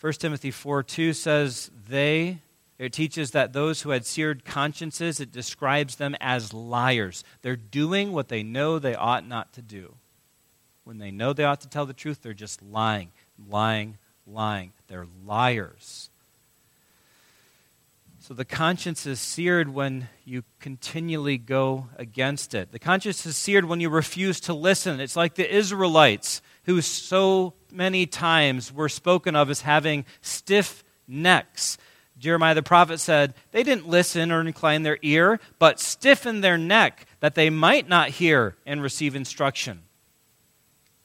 1 0.00 0.12
Timothy 0.14 0.50
4 0.50 0.82
2 0.82 1.12
says, 1.12 1.70
They, 1.88 2.38
it 2.78 2.92
teaches 2.92 3.30
that 3.30 3.52
those 3.52 3.82
who 3.82 3.90
had 3.90 4.04
seared 4.04 4.44
consciences, 4.44 5.20
it 5.20 5.32
describes 5.32 5.96
them 5.96 6.16
as 6.20 6.52
liars. 6.52 7.24
They're 7.42 7.56
doing 7.56 8.12
what 8.12 8.28
they 8.28 8.42
know 8.42 8.78
they 8.78 8.94
ought 8.94 9.26
not 9.26 9.52
to 9.52 9.62
do. 9.62 9.94
When 10.84 10.98
they 10.98 11.12
know 11.12 11.32
they 11.32 11.44
ought 11.44 11.60
to 11.60 11.68
tell 11.68 11.86
the 11.86 11.92
truth, 11.92 12.20
they're 12.22 12.34
just 12.34 12.62
lying, 12.62 13.12
lying, 13.48 13.98
lying. 14.26 14.72
They're 14.88 15.06
liars. 15.24 16.10
So 18.22 18.34
the 18.34 18.44
conscience 18.44 19.04
is 19.04 19.20
seared 19.20 19.68
when 19.68 20.08
you 20.24 20.44
continually 20.60 21.38
go 21.38 21.88
against 21.96 22.54
it. 22.54 22.70
The 22.70 22.78
conscience 22.78 23.26
is 23.26 23.36
seared 23.36 23.64
when 23.64 23.80
you 23.80 23.90
refuse 23.90 24.38
to 24.42 24.54
listen. 24.54 25.00
It's 25.00 25.16
like 25.16 25.34
the 25.34 25.52
Israelites, 25.52 26.40
who 26.64 26.80
so 26.82 27.54
many 27.72 28.06
times 28.06 28.72
were 28.72 28.88
spoken 28.88 29.34
of 29.34 29.50
as 29.50 29.62
having 29.62 30.04
stiff 30.20 30.84
necks. 31.08 31.78
Jeremiah 32.16 32.54
the 32.54 32.62
prophet 32.62 33.00
said, 33.00 33.34
They 33.50 33.64
didn't 33.64 33.88
listen 33.88 34.30
or 34.30 34.40
incline 34.40 34.84
their 34.84 34.98
ear, 35.02 35.40
but 35.58 35.80
stiffened 35.80 36.44
their 36.44 36.56
neck 36.56 37.06
that 37.18 37.34
they 37.34 37.50
might 37.50 37.88
not 37.88 38.10
hear 38.10 38.54
and 38.64 38.80
receive 38.80 39.16
instruction. 39.16 39.82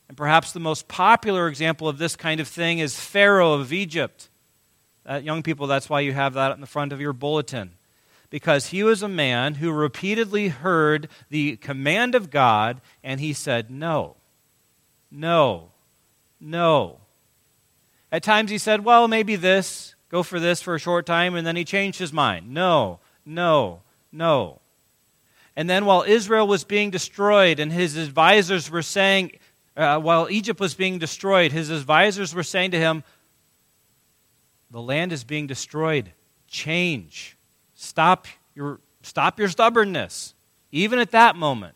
And 0.07 0.15
perhaps 0.15 0.51
the 0.51 0.59
most 0.59 0.87
popular 0.87 1.47
example 1.47 1.87
of 1.87 1.97
this 1.97 2.15
kind 2.15 2.39
of 2.39 2.47
thing 2.47 2.79
is 2.79 2.99
Pharaoh 2.99 3.53
of 3.53 3.73
Egypt. 3.73 4.29
Uh, 5.05 5.15
young 5.23 5.43
people, 5.43 5.67
that's 5.67 5.89
why 5.89 6.01
you 6.01 6.13
have 6.13 6.33
that 6.33 6.53
in 6.53 6.61
the 6.61 6.67
front 6.67 6.93
of 6.93 7.01
your 7.01 7.13
bulletin. 7.13 7.71
Because 8.29 8.67
he 8.67 8.83
was 8.83 9.01
a 9.01 9.07
man 9.07 9.55
who 9.55 9.71
repeatedly 9.71 10.49
heard 10.49 11.07
the 11.29 11.57
command 11.57 12.13
of 12.13 12.29
God 12.29 12.81
and 13.03 13.19
he 13.19 13.31
said, 13.33 13.71
No, 13.71 14.17
no, 15.09 15.71
no. 16.39 16.99
At 18.11 18.23
times 18.23 18.51
he 18.51 18.57
said, 18.57 18.83
Well, 18.83 19.07
maybe 19.07 19.37
this, 19.37 19.95
go 20.09 20.23
for 20.23 20.39
this 20.39 20.61
for 20.61 20.75
a 20.75 20.79
short 20.79 21.05
time, 21.05 21.35
and 21.35 21.47
then 21.47 21.55
he 21.55 21.63
changed 21.63 21.99
his 21.99 22.11
mind. 22.11 22.53
No, 22.53 22.99
no, 23.25 23.81
no. 24.11 24.59
And 25.55 25.69
then 25.69 25.85
while 25.85 26.03
Israel 26.03 26.47
was 26.47 26.63
being 26.63 26.91
destroyed 26.91 27.59
and 27.59 27.71
his 27.71 27.97
advisors 27.97 28.69
were 28.69 28.83
saying, 28.83 29.31
uh, 29.77 29.99
while 29.99 30.27
Egypt 30.29 30.59
was 30.59 30.73
being 30.73 30.97
destroyed, 30.97 31.51
his 31.51 31.69
advisors 31.69 32.33
were 32.33 32.43
saying 32.43 32.71
to 32.71 32.79
him, 32.79 33.03
the 34.71 34.81
land 34.81 35.13
is 35.13 35.23
being 35.23 35.47
destroyed. 35.47 36.11
Change. 36.47 37.37
Stop 37.75 38.27
your, 38.55 38.79
stop 39.03 39.39
your 39.39 39.47
stubbornness. 39.47 40.33
Even 40.71 40.99
at 40.99 41.11
that 41.11 41.35
moment. 41.35 41.75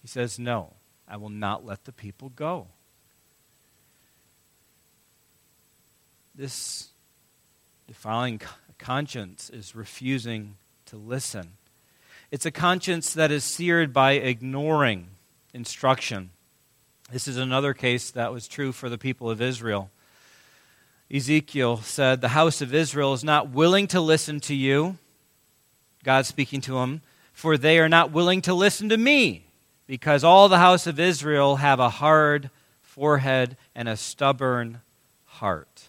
He 0.00 0.08
says, 0.08 0.38
No, 0.38 0.72
I 1.06 1.16
will 1.16 1.28
not 1.28 1.64
let 1.64 1.84
the 1.84 1.92
people 1.92 2.30
go. 2.30 2.66
This 6.34 6.88
defiling 7.86 8.40
conscience 8.78 9.48
is 9.50 9.76
refusing 9.76 10.56
to 10.86 10.96
listen. 10.96 11.52
It's 12.32 12.46
a 12.46 12.50
conscience 12.50 13.12
that 13.12 13.30
is 13.30 13.44
seared 13.44 13.92
by 13.92 14.12
ignoring 14.12 15.08
instruction. 15.52 16.30
This 17.10 17.28
is 17.28 17.36
another 17.36 17.74
case 17.74 18.10
that 18.12 18.32
was 18.32 18.48
true 18.48 18.72
for 18.72 18.88
the 18.88 18.98
people 18.98 19.30
of 19.30 19.42
Israel. 19.42 19.90
Ezekiel 21.12 21.78
said, 21.78 22.20
The 22.20 22.28
house 22.28 22.62
of 22.62 22.74
Israel 22.74 23.12
is 23.12 23.22
not 23.22 23.50
willing 23.50 23.86
to 23.88 24.00
listen 24.00 24.40
to 24.40 24.54
you. 24.54 24.96
God 26.04 26.26
speaking 26.26 26.60
to 26.62 26.78
him, 26.78 27.02
for 27.32 27.56
they 27.56 27.78
are 27.78 27.88
not 27.88 28.12
willing 28.12 28.40
to 28.42 28.54
listen 28.54 28.88
to 28.88 28.96
me, 28.96 29.44
because 29.86 30.24
all 30.24 30.48
the 30.48 30.58
house 30.58 30.86
of 30.86 30.98
Israel 30.98 31.56
have 31.56 31.80
a 31.80 31.90
hard 31.90 32.50
forehead 32.80 33.56
and 33.74 33.88
a 33.88 33.96
stubborn 33.96 34.80
heart. 35.24 35.88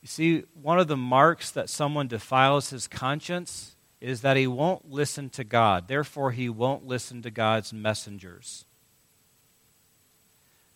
You 0.00 0.08
see, 0.08 0.44
one 0.60 0.78
of 0.78 0.88
the 0.88 0.96
marks 0.96 1.50
that 1.50 1.70
someone 1.70 2.08
defiles 2.08 2.70
his 2.70 2.88
conscience 2.88 3.71
is 4.08 4.20
that 4.22 4.36
he 4.36 4.46
won't 4.46 4.90
listen 4.90 5.30
to 5.30 5.44
God. 5.44 5.88
Therefore, 5.88 6.32
he 6.32 6.48
won't 6.48 6.86
listen 6.86 7.22
to 7.22 7.30
God's 7.30 7.72
messengers 7.72 8.64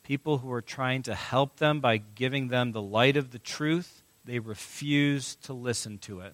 people 0.07 0.39
who 0.39 0.53
are 0.53 0.63
trying 0.63 1.03
to 1.03 1.17
help 1.17 1.57
them 1.57 1.81
by 1.81 1.97
giving 1.97 2.47
them 2.47 2.71
the 2.71 2.81
light 2.81 3.17
of 3.17 3.33
the 3.33 3.41
truth, 3.41 4.05
they 4.25 4.39
refuse 4.39 5.35
to 5.35 5.53
listen 5.53 5.99
to 5.99 6.21
it. 6.21 6.33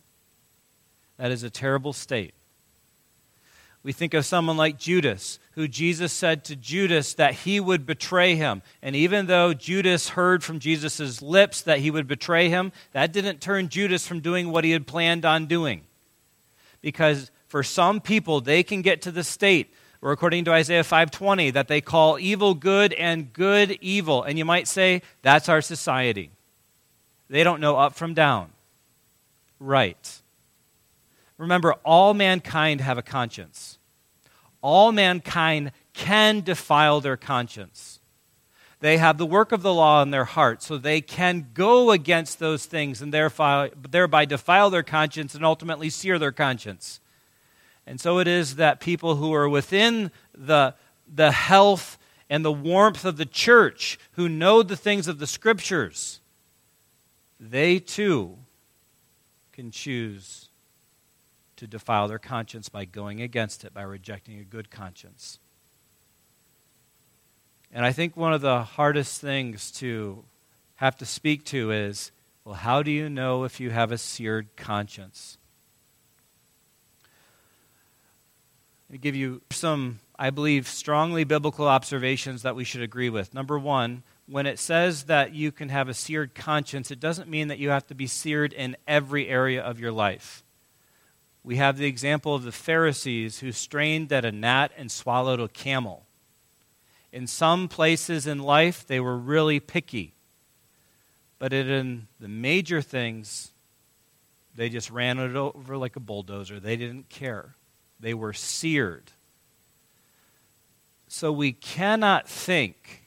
That 1.17 1.31
is 1.31 1.43
a 1.43 1.49
terrible 1.49 1.95
state. 1.95 2.35
We 3.83 3.93
think 3.93 4.13
of 4.13 4.27
someone 4.27 4.59
like 4.59 4.79
Judas, 4.79 5.39
who 5.53 5.67
Jesus 5.69 6.13
said 6.13 6.45
to 6.45 6.55
Judas 6.55 7.15
that 7.15 7.33
he 7.33 7.61
would 7.61 7.87
betray 7.87 8.35
him. 8.37 8.61
And 8.83 8.95
even 8.95 9.27
though 9.27 9.55
Judas 9.55 10.11
heard 10.11 10.45
from 10.45 10.59
Jesus' 10.59 11.23
lips 11.23 11.63
that 11.63 11.79
he 11.79 11.91
would 11.91 12.07
betray 12.07 12.51
him, 12.51 12.73
that 12.93 13.13
didn't 13.13 13.41
turn 13.41 13.71
Judas 13.71 14.07
from 14.07 14.21
doing 14.21 14.51
what 14.51 14.65
he 14.65 14.73
had 14.73 14.87
planned 14.87 15.25
on 15.25 15.47
doing. 15.47 15.83
Because 16.83 17.31
for 17.49 17.63
some 17.63 18.01
people, 18.01 18.41
they 18.41 18.63
can 18.63 18.83
get 18.83 19.01
to 19.03 19.11
the 19.11 19.25
state 19.25 19.73
or 20.03 20.11
according 20.11 20.45
to 20.45 20.53
Isaiah 20.53 20.83
5:20 20.83 21.53
that 21.53 21.69
they 21.69 21.81
call 21.81 22.19
evil 22.19 22.55
good 22.55 22.93
and 22.95 23.33
good 23.33 23.79
evil. 23.81 24.25
And 24.25 24.37
you 24.37 24.45
might 24.45 24.67
say 24.67 25.01
that's 25.23 25.49
our 25.49 25.63
society. 25.63 26.31
They 27.31 27.45
don't 27.45 27.61
know 27.61 27.77
up 27.77 27.95
from 27.95 28.13
down. 28.13 28.53
Right. 29.61 30.21
Remember 31.39 31.75
all 31.85 32.15
mankind 32.15 32.81
have 32.81 32.99
a 32.99 33.03
conscience. 33.03 33.79
All 34.61 34.93
mankind 34.93 35.73
can 35.95 36.41
defile 36.41 37.01
their 37.01 37.17
conscience. 37.17 38.01
They 38.83 38.99
have 38.99 39.17
the 39.17 39.25
work 39.25 39.53
of 39.53 39.63
the 39.63 39.73
law 39.73 40.03
in 40.03 40.11
their 40.11 40.25
heart, 40.25 40.61
so 40.61 40.77
they 40.77 41.01
can 41.01 41.51
go 41.55 41.93
against 41.93 42.41
those 42.41 42.67
things 42.67 43.01
and 43.01 43.15
thereby 43.15 44.25
defile 44.25 44.71
their 44.71 44.83
conscience 44.83 45.37
and 45.37 45.45
ultimately 45.45 45.89
sear 45.89 46.19
their 46.19 46.33
conscience. 46.33 46.99
And 47.87 48.01
so 48.01 48.19
it 48.19 48.27
is 48.27 48.57
that 48.57 48.81
people 48.81 49.15
who 49.15 49.33
are 49.35 49.49
within 49.49 50.11
the, 50.35 50.75
the 51.07 51.31
health 51.31 51.97
and 52.29 52.45
the 52.45 52.51
warmth 52.51 53.05
of 53.05 53.19
the 53.19 53.25
church, 53.25 54.01
who 54.15 54.29
know 54.29 54.65
the 54.65 54.75
things 54.75 55.07
of 55.07 55.21
the 55.21 55.29
scriptures, 55.29 56.21
they 57.39 57.79
too 57.79 58.37
can 59.53 59.71
choose 59.71 60.49
to 61.55 61.69
defile 61.69 62.09
their 62.09 62.19
conscience 62.19 62.69
by 62.69 62.85
going 62.85 63.23
against 63.23 63.65
it, 63.65 63.73
by 63.73 63.83
rejecting 63.83 64.41
a 64.41 64.45
good 64.45 64.73
conscience. 64.73 65.39
And 67.73 67.87
I 67.87 67.93
think 67.93 68.17
one 68.17 68.35
of 68.35 68.43
the 68.43 68.63
hardest 68.63 69.21
things 69.21 69.71
to 69.73 70.25
have 70.77 70.97
to 70.99 71.07
speak 71.07 71.45
to 71.47 71.71
is 71.71 72.13
well, 72.45 72.57
how 72.57 72.83
do 72.83 72.91
you 72.91 73.09
know 73.09 73.45
if 73.45 73.61
you 73.61 73.71
have 73.71 73.93
a 73.93 73.99
seared 73.99 74.57
conscience? 74.57 75.39
Let 78.89 78.95
me 78.95 78.99
give 78.99 79.15
you 79.15 79.43
some, 79.51 80.01
I 80.19 80.31
believe, 80.31 80.67
strongly 80.67 81.25
biblical 81.25 81.69
observations 81.69 82.43
that 82.43 82.57
we 82.57 82.65
should 82.65 82.83
agree 82.83 83.09
with. 83.09 83.33
Number 83.33 83.59
one, 83.59 84.03
when 84.27 84.47
it 84.47 84.59
says 84.59 85.05
that 85.05 85.35
you 85.35 85.53
can 85.53 85.69
have 85.69 85.89
a 85.89 85.95
seared 85.95 86.35
conscience, 86.35 86.91
it 86.91 87.01
doesn't 87.01 87.29
mean 87.29 87.49
that 87.49 87.59
you 87.59 87.71
have 87.71 87.87
to 87.87 87.95
be 87.95 88.07
seared 88.07 88.53
in 88.53 88.77
every 88.89 89.29
area 89.29 89.63
of 89.63 89.79
your 89.79 89.93
life. 89.93 90.43
We 91.45 91.57
have 91.57 91.79
the 91.79 91.87
example 91.87 92.35
of 92.35 92.43
the 92.43 92.53
Pharisees 92.53 93.39
who 93.39 93.53
strained 93.53 94.13
at 94.13 94.25
a 94.25 94.33
gnat 94.33 94.73
and 94.77 94.91
swallowed 94.91 95.41
a 95.41 95.49
camel. 95.49 96.07
In 97.13 97.27
some 97.27 97.69
places 97.69 98.27
in 98.27 98.39
life, 98.39 98.87
they 98.87 99.01
were 99.01 99.19
really 99.19 99.61
picky. 99.61 100.15
But 101.39 101.53
in 101.53 102.09
the 102.19 102.29
major 102.29 102.81
things, 102.81 103.53
they 104.55 104.69
just 104.69 104.91
ran 104.91 105.19
it 105.19 105.37
over 105.37 105.77
like 105.77 105.97
a 105.97 106.01
bulldozer. 106.01 106.59
They 106.59 106.77
didn't 106.77 107.09
care 107.09 107.55
they 108.03 108.13
were 108.13 108.35
seared. 108.35 109.13
So 111.09 111.33
we 111.33 111.53
cannot 111.53 112.29
think 112.29 113.05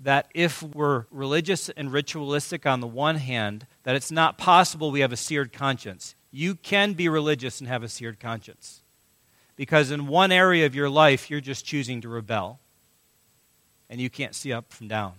that 0.00 0.28
if 0.34 0.62
we're 0.62 1.06
religious 1.10 1.68
and 1.70 1.92
ritualistic 1.92 2.66
on 2.66 2.80
the 2.80 2.86
one 2.86 3.16
hand, 3.16 3.66
that 3.82 3.96
it's 3.96 4.12
not 4.12 4.38
possible 4.38 4.90
we 4.90 5.00
have 5.00 5.12
a 5.12 5.16
seared 5.16 5.52
conscience. 5.52 6.14
You 6.30 6.54
can 6.54 6.92
be 6.92 7.08
religious 7.08 7.58
and 7.58 7.68
have 7.68 7.82
a 7.82 7.88
seared 7.88 8.20
conscience. 8.20 8.82
Because 9.58 9.90
in 9.90 10.06
one 10.06 10.30
area 10.30 10.64
of 10.66 10.76
your 10.76 10.88
life, 10.88 11.28
you're 11.28 11.40
just 11.40 11.66
choosing 11.66 12.00
to 12.00 12.08
rebel. 12.08 12.60
And 13.90 14.00
you 14.00 14.08
can't 14.08 14.34
see 14.34 14.52
up 14.52 14.72
from 14.72 14.86
down. 14.86 15.14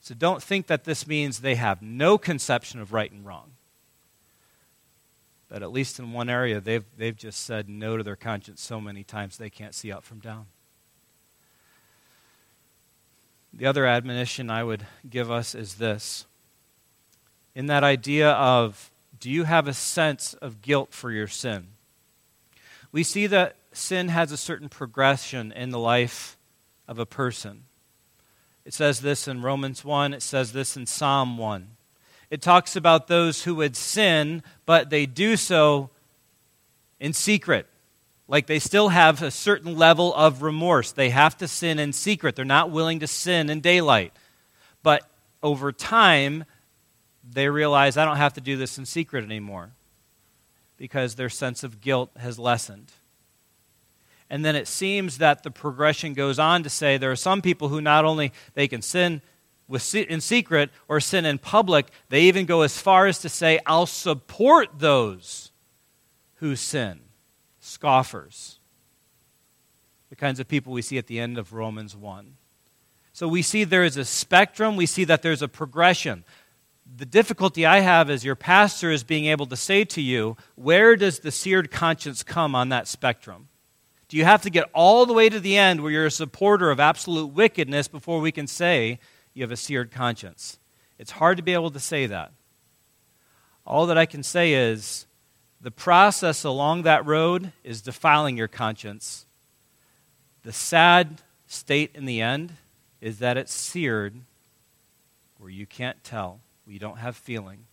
So 0.00 0.14
don't 0.14 0.42
think 0.42 0.68
that 0.68 0.84
this 0.84 1.06
means 1.06 1.40
they 1.40 1.56
have 1.56 1.82
no 1.82 2.16
conception 2.16 2.80
of 2.80 2.92
right 2.92 3.10
and 3.10 3.26
wrong. 3.26 3.50
But 5.48 5.62
at 5.62 5.72
least 5.72 5.98
in 5.98 6.12
one 6.12 6.30
area, 6.30 6.60
they've, 6.60 6.84
they've 6.96 7.16
just 7.16 7.44
said 7.44 7.68
no 7.68 7.96
to 7.96 8.04
their 8.04 8.16
conscience 8.16 8.62
so 8.62 8.80
many 8.80 9.02
times 9.02 9.36
they 9.36 9.50
can't 9.50 9.74
see 9.74 9.90
up 9.90 10.04
from 10.04 10.20
down. 10.20 10.46
The 13.52 13.66
other 13.66 13.86
admonition 13.86 14.50
I 14.50 14.62
would 14.62 14.86
give 15.10 15.30
us 15.30 15.54
is 15.54 15.74
this 15.74 16.26
in 17.54 17.66
that 17.66 17.82
idea 17.84 18.30
of 18.30 18.90
do 19.18 19.30
you 19.30 19.44
have 19.44 19.68
a 19.68 19.74
sense 19.74 20.34
of 20.34 20.62
guilt 20.62 20.92
for 20.92 21.10
your 21.10 21.28
sin? 21.28 21.68
We 22.92 23.02
see 23.02 23.26
that 23.28 23.56
sin 23.72 24.08
has 24.08 24.32
a 24.32 24.36
certain 24.36 24.68
progression 24.68 25.50
in 25.52 25.70
the 25.70 25.78
life 25.78 26.36
of 26.86 26.98
a 26.98 27.06
person. 27.06 27.64
It 28.66 28.74
says 28.74 29.00
this 29.00 29.26
in 29.26 29.42
Romans 29.42 29.84
1, 29.84 30.12
it 30.12 30.22
says 30.22 30.52
this 30.52 30.76
in 30.76 30.86
Psalm 30.86 31.38
1. 31.38 31.68
It 32.30 32.42
talks 32.42 32.76
about 32.76 33.08
those 33.08 33.44
who 33.44 33.54
would 33.56 33.76
sin, 33.76 34.42
but 34.66 34.90
they 34.90 35.06
do 35.06 35.36
so 35.36 35.90
in 37.00 37.12
secret. 37.12 37.66
Like 38.28 38.46
they 38.46 38.58
still 38.58 38.90
have 38.90 39.22
a 39.22 39.30
certain 39.30 39.76
level 39.76 40.14
of 40.14 40.42
remorse. 40.42 40.92
They 40.92 41.10
have 41.10 41.36
to 41.38 41.48
sin 41.48 41.78
in 41.78 41.92
secret. 41.92 42.36
They're 42.36 42.44
not 42.44 42.70
willing 42.70 43.00
to 43.00 43.06
sin 43.06 43.50
in 43.50 43.60
daylight. 43.60 44.12
But 44.82 45.02
over 45.42 45.72
time, 45.72 46.44
they 47.28 47.48
realize 47.48 47.96
I 47.96 48.04
don't 48.04 48.16
have 48.16 48.34
to 48.34 48.40
do 48.40 48.56
this 48.56 48.78
in 48.78 48.86
secret 48.86 49.24
anymore 49.24 49.72
because 50.82 51.14
their 51.14 51.28
sense 51.28 51.62
of 51.62 51.80
guilt 51.80 52.10
has 52.16 52.40
lessened. 52.40 52.90
And 54.28 54.44
then 54.44 54.56
it 54.56 54.66
seems 54.66 55.18
that 55.18 55.44
the 55.44 55.50
progression 55.52 56.12
goes 56.12 56.40
on 56.40 56.64
to 56.64 56.68
say 56.68 56.96
there 56.96 57.12
are 57.12 57.14
some 57.14 57.40
people 57.40 57.68
who 57.68 57.80
not 57.80 58.04
only 58.04 58.32
they 58.54 58.66
can 58.66 58.82
sin 58.82 59.22
with, 59.68 59.94
in 59.94 60.20
secret 60.20 60.70
or 60.88 60.98
sin 60.98 61.24
in 61.24 61.38
public, 61.38 61.86
they 62.08 62.22
even 62.22 62.46
go 62.46 62.62
as 62.62 62.78
far 62.78 63.06
as 63.06 63.20
to 63.20 63.28
say, 63.28 63.60
I'll 63.64 63.86
support 63.86 64.80
those 64.80 65.52
who 66.38 66.56
sin 66.56 66.98
scoffers, 67.60 68.58
the 70.10 70.16
kinds 70.16 70.40
of 70.40 70.48
people 70.48 70.72
we 70.72 70.82
see 70.82 70.98
at 70.98 71.06
the 71.06 71.20
end 71.20 71.38
of 71.38 71.52
Romans 71.52 71.94
1. 71.94 72.34
So 73.12 73.28
we 73.28 73.42
see 73.42 73.62
there 73.62 73.84
is 73.84 73.96
a 73.96 74.04
spectrum, 74.04 74.74
we 74.74 74.86
see 74.86 75.04
that 75.04 75.22
there's 75.22 75.42
a 75.42 75.48
progression. 75.48 76.24
The 76.84 77.06
difficulty 77.06 77.64
I 77.64 77.80
have 77.80 78.10
as 78.10 78.24
your 78.24 78.34
pastor 78.34 78.90
is 78.90 79.02
being 79.02 79.26
able 79.26 79.46
to 79.46 79.56
say 79.56 79.84
to 79.84 80.00
you, 80.00 80.36
where 80.56 80.96
does 80.96 81.20
the 81.20 81.30
seared 81.30 81.70
conscience 81.70 82.22
come 82.22 82.54
on 82.54 82.68
that 82.68 82.88
spectrum? 82.88 83.48
Do 84.08 84.16
you 84.18 84.24
have 84.24 84.42
to 84.42 84.50
get 84.50 84.68
all 84.74 85.06
the 85.06 85.14
way 85.14 85.28
to 85.30 85.40
the 85.40 85.56
end 85.56 85.80
where 85.80 85.90
you're 85.90 86.06
a 86.06 86.10
supporter 86.10 86.70
of 86.70 86.78
absolute 86.78 87.28
wickedness 87.28 87.88
before 87.88 88.20
we 88.20 88.30
can 88.30 88.46
say 88.46 88.98
you 89.32 89.42
have 89.42 89.50
a 89.50 89.56
seared 89.56 89.90
conscience? 89.90 90.58
It's 90.98 91.12
hard 91.12 91.38
to 91.38 91.42
be 91.42 91.54
able 91.54 91.70
to 91.70 91.80
say 91.80 92.06
that. 92.06 92.32
All 93.64 93.86
that 93.86 93.96
I 93.96 94.06
can 94.06 94.22
say 94.22 94.52
is 94.52 95.06
the 95.60 95.70
process 95.70 96.44
along 96.44 96.82
that 96.82 97.06
road 97.06 97.52
is 97.64 97.80
defiling 97.80 98.36
your 98.36 98.48
conscience. 98.48 99.24
The 100.42 100.52
sad 100.52 101.22
state 101.46 101.92
in 101.94 102.04
the 102.04 102.20
end 102.20 102.52
is 103.00 103.20
that 103.20 103.36
it's 103.36 103.54
seared 103.54 104.20
where 105.38 105.50
you 105.50 105.66
can't 105.66 106.02
tell, 106.04 106.40
you 106.66 106.78
don't 106.78 106.98
have 106.98 107.16
feeling. 107.16 107.66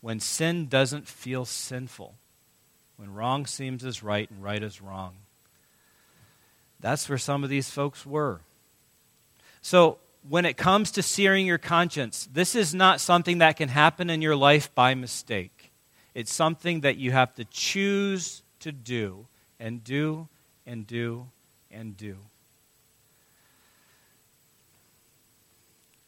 When 0.00 0.20
sin 0.20 0.66
doesn't 0.66 1.08
feel 1.08 1.44
sinful, 1.44 2.14
when 2.96 3.12
wrong 3.12 3.46
seems 3.46 3.84
as 3.84 4.02
right 4.02 4.30
and 4.30 4.42
right 4.42 4.62
as 4.62 4.80
wrong. 4.80 5.14
That's 6.80 7.08
where 7.08 7.18
some 7.18 7.42
of 7.42 7.50
these 7.50 7.70
folks 7.70 8.04
were. 8.04 8.40
So, 9.62 9.98
when 10.28 10.46
it 10.46 10.56
comes 10.56 10.90
to 10.92 11.02
searing 11.02 11.46
your 11.46 11.58
conscience, 11.58 12.28
this 12.32 12.54
is 12.54 12.74
not 12.74 13.00
something 13.00 13.38
that 13.38 13.56
can 13.56 13.68
happen 13.68 14.08
in 14.08 14.22
your 14.22 14.36
life 14.36 14.74
by 14.74 14.94
mistake. 14.94 15.70
It's 16.14 16.32
something 16.32 16.80
that 16.80 16.96
you 16.96 17.12
have 17.12 17.34
to 17.34 17.44
choose 17.44 18.42
to 18.60 18.72
do 18.72 19.26
and 19.60 19.84
do 19.84 20.28
and 20.66 20.86
do 20.86 21.26
and 21.70 21.96
do. 21.96 22.16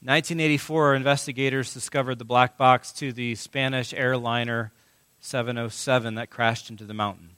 1984, 0.07 0.95
investigators 0.95 1.75
discovered 1.75 2.21
the 2.21 2.25
black 2.25 2.57
box 2.57 2.93
to 2.93 3.13
the 3.13 3.35
Spanish 3.35 3.93
airliner 3.93 4.71
707 5.19 6.15
that 6.15 6.31
crashed 6.31 6.71
into 6.71 6.85
the 6.85 6.95
mountain. 6.95 7.31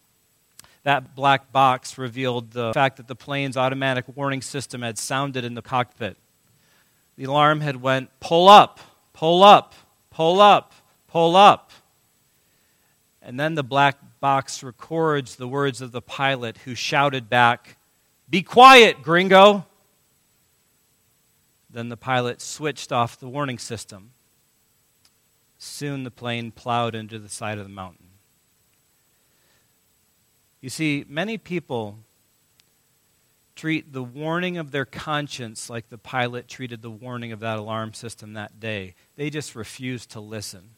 That 0.83 1.15
black 1.15 1.51
box 1.51 1.97
revealed 1.97 2.51
the 2.51 2.75
fact 2.75 2.99
that 2.99 3.09
the 3.09 3.15
plane's 3.15 3.57
automatic 3.57 4.05
warning 4.15 4.43
system 4.43 4.83
had 4.83 4.99
sounded 4.99 5.47
in 5.47 5.55
the 5.55 5.63
cockpit. 5.63 6.19
The 7.17 7.25
alarm 7.25 7.63
had 7.63 7.81
went 7.81 8.11
pull 8.21 8.51
up, 8.51 8.81
pull 9.15 9.43
up, 9.43 9.75
pull 10.11 10.39
up, 10.39 10.75
pull 11.07 11.37
up. 11.37 11.71
And 13.23 13.41
then 13.41 13.55
the 13.55 13.65
black 13.65 13.97
box 14.21 14.63
records 14.63 15.37
the 15.37 15.49
words 15.49 15.81
of 15.81 15.91
the 15.91 16.03
pilot 16.03 16.59
who 16.67 16.75
shouted 16.75 17.31
back, 17.31 17.79
Be 18.29 18.43
quiet, 18.43 19.01
gringo! 19.01 19.65
Then 21.71 21.89
the 21.89 21.97
pilot 21.97 22.41
switched 22.41 22.93
off 22.93 23.19
the 23.19 23.29
warning 23.29 23.59
system. 23.59 24.13
Soon 25.59 26.05
the 26.05 26.11
plane 26.11 26.51
plowed 26.51 26.95
into 26.95 27.19
the 27.19 27.29
side 27.29 27.59
of 27.59 27.65
the 27.65 27.71
mountain. 27.71 28.07
You 30.61 30.71
see, 30.71 31.05
many 31.09 31.39
people 31.39 31.99
treat 33.55 33.93
the 33.93 34.03
warning 34.03 34.57
of 34.57 34.71
their 34.71 34.85
conscience 34.85 35.69
like 35.69 35.89
the 35.89 35.99
pilot 35.99 36.47
treated 36.47 36.81
the 36.81 36.91
warning 36.91 37.33
of 37.33 37.41
that 37.41 37.59
alarm 37.59 37.93
system 37.93 38.33
that 38.33 38.61
day. 38.61 38.95
They 39.17 39.31
just 39.31 39.57
refuse 39.57 40.07
to 40.07 40.21
listen. 40.21 40.71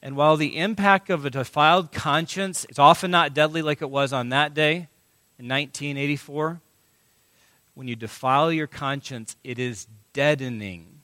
And 0.00 0.16
while 0.16 0.36
the 0.36 0.56
impact 0.56 1.10
of 1.10 1.24
a 1.24 1.30
defiled 1.30 1.92
conscience 1.92 2.66
is 2.70 2.78
often 2.78 3.10
not 3.10 3.34
deadly 3.34 3.62
like 3.62 3.82
it 3.82 3.90
was 3.90 4.12
on 4.12 4.30
that 4.30 4.54
day 4.54 4.88
in 5.38 5.48
1984, 5.48 6.60
when 7.74 7.88
you 7.88 7.96
defile 7.96 8.52
your 8.52 8.66
conscience, 8.66 9.36
it 9.44 9.58
is 9.58 9.86
deadening. 10.12 11.00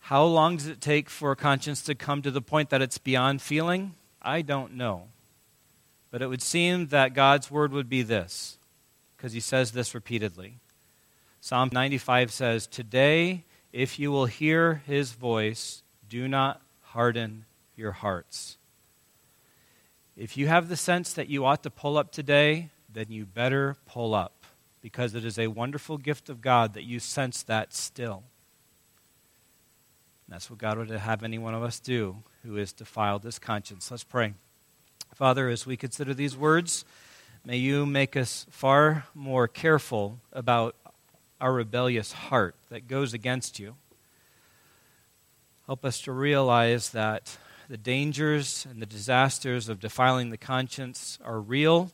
How 0.00 0.24
long 0.24 0.56
does 0.56 0.68
it 0.68 0.80
take 0.80 1.10
for 1.10 1.32
a 1.32 1.36
conscience 1.36 1.82
to 1.82 1.94
come 1.94 2.22
to 2.22 2.30
the 2.30 2.40
point 2.40 2.70
that 2.70 2.80
it's 2.80 2.98
beyond 2.98 3.42
feeling? 3.42 3.94
I 4.22 4.42
don't 4.42 4.74
know. 4.74 5.08
But 6.12 6.22
it 6.22 6.28
would 6.28 6.42
seem 6.42 6.86
that 6.88 7.14
God's 7.14 7.50
word 7.50 7.72
would 7.72 7.88
be 7.88 8.02
this, 8.02 8.58
because 9.16 9.32
he 9.32 9.40
says 9.40 9.72
this 9.72 9.94
repeatedly. 9.94 10.60
Psalm 11.40 11.70
95 11.72 12.32
says, 12.32 12.66
Today, 12.68 13.44
if 13.72 13.98
you 13.98 14.12
will 14.12 14.26
hear 14.26 14.82
his 14.86 15.12
voice, 15.12 15.82
do 16.08 16.28
not 16.28 16.62
harden 16.82 17.44
your 17.76 17.92
hearts. 17.92 18.58
If 20.16 20.36
you 20.36 20.46
have 20.46 20.68
the 20.68 20.76
sense 20.76 21.12
that 21.12 21.28
you 21.28 21.44
ought 21.44 21.62
to 21.64 21.70
pull 21.70 21.98
up 21.98 22.10
today, 22.10 22.70
then 22.96 23.10
you 23.10 23.26
better 23.26 23.76
pull 23.84 24.14
up 24.14 24.46
because 24.80 25.14
it 25.14 25.22
is 25.22 25.38
a 25.38 25.48
wonderful 25.48 25.98
gift 25.98 26.30
of 26.30 26.40
God 26.40 26.72
that 26.72 26.84
you 26.84 26.98
sense 26.98 27.42
that 27.42 27.74
still. 27.74 28.22
And 30.26 30.34
that's 30.34 30.48
what 30.48 30.58
God 30.58 30.78
would 30.78 30.88
have 30.88 31.22
any 31.22 31.36
one 31.36 31.52
of 31.52 31.62
us 31.62 31.78
do 31.78 32.16
who 32.42 32.56
is 32.56 32.72
defiled 32.72 33.22
this 33.22 33.38
conscience. 33.38 33.90
Let's 33.90 34.02
pray. 34.02 34.32
Father, 35.14 35.50
as 35.50 35.66
we 35.66 35.76
consider 35.76 36.14
these 36.14 36.38
words, 36.38 36.86
may 37.44 37.58
you 37.58 37.84
make 37.84 38.16
us 38.16 38.46
far 38.48 39.04
more 39.14 39.46
careful 39.46 40.18
about 40.32 40.74
our 41.38 41.52
rebellious 41.52 42.12
heart 42.12 42.54
that 42.70 42.88
goes 42.88 43.12
against 43.12 43.58
you. 43.58 43.74
Help 45.66 45.84
us 45.84 46.00
to 46.00 46.12
realize 46.12 46.90
that 46.90 47.36
the 47.68 47.76
dangers 47.76 48.66
and 48.70 48.80
the 48.80 48.86
disasters 48.86 49.68
of 49.68 49.80
defiling 49.80 50.30
the 50.30 50.38
conscience 50.38 51.18
are 51.22 51.40
real. 51.40 51.90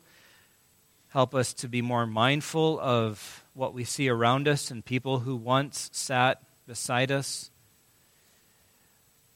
Help 1.12 1.34
us 1.34 1.52
to 1.52 1.68
be 1.68 1.82
more 1.82 2.06
mindful 2.06 2.80
of 2.80 3.44
what 3.52 3.74
we 3.74 3.84
see 3.84 4.08
around 4.08 4.48
us 4.48 4.70
and 4.70 4.82
people 4.82 5.18
who 5.18 5.36
once 5.36 5.90
sat 5.92 6.42
beside 6.66 7.12
us, 7.12 7.50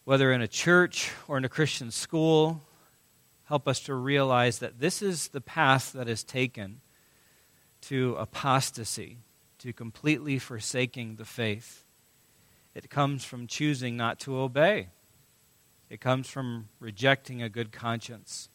whether 0.07 0.33
in 0.33 0.41
a 0.41 0.49
church 0.49 1.13
or 1.29 1.37
in 1.37 1.45
a 1.45 1.51
Christian 1.51 1.91
school. 1.91 2.63
Help 3.45 3.69
us 3.69 3.81
to 3.81 3.95
realize 3.95 4.59
that 4.61 4.81
this 4.81 5.03
is 5.03 5.29
the 5.29 5.41
path 5.43 5.93
that 5.93 6.09
is 6.09 6.25
taken 6.25 6.81
to 7.83 8.17
apostasy, 8.19 9.19
to 9.59 9.75
completely 9.75 10.39
forsaking 10.39 11.17
the 11.17 11.27
faith. 11.27 11.85
It 12.75 12.89
comes 12.89 13.23
from 13.23 13.47
choosing 13.47 13.99
not 13.99 14.19
to 14.21 14.39
obey. 14.39 14.89
It 15.91 16.01
comes 16.01 16.27
from 16.27 16.71
rejecting 16.81 17.43
a 17.43 17.51
good 17.51 17.71
conscience. 17.71 18.49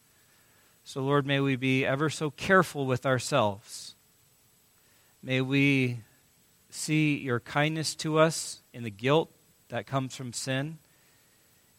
So, 0.84 1.00
Lord, 1.00 1.26
may 1.26 1.40
we 1.40 1.56
be 1.56 1.86
ever 1.86 2.10
so 2.10 2.30
careful 2.30 2.86
with 2.86 3.06
ourselves. 3.06 3.94
May 5.22 5.40
we 5.40 6.00
see 6.70 7.16
your 7.16 7.38
kindness 7.38 7.94
to 7.96 8.18
us 8.18 8.62
in 8.72 8.82
the 8.82 8.90
guilt 8.90 9.30
that 9.68 9.86
comes 9.86 10.16
from 10.16 10.32
sin, 10.32 10.78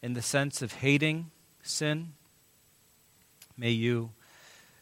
in 0.02 0.14
the 0.14 0.22
sense 0.22 0.62
of 0.62 0.72
hating 0.74 1.30
sin. 1.62 2.12
May 3.56 3.70
you 3.70 4.10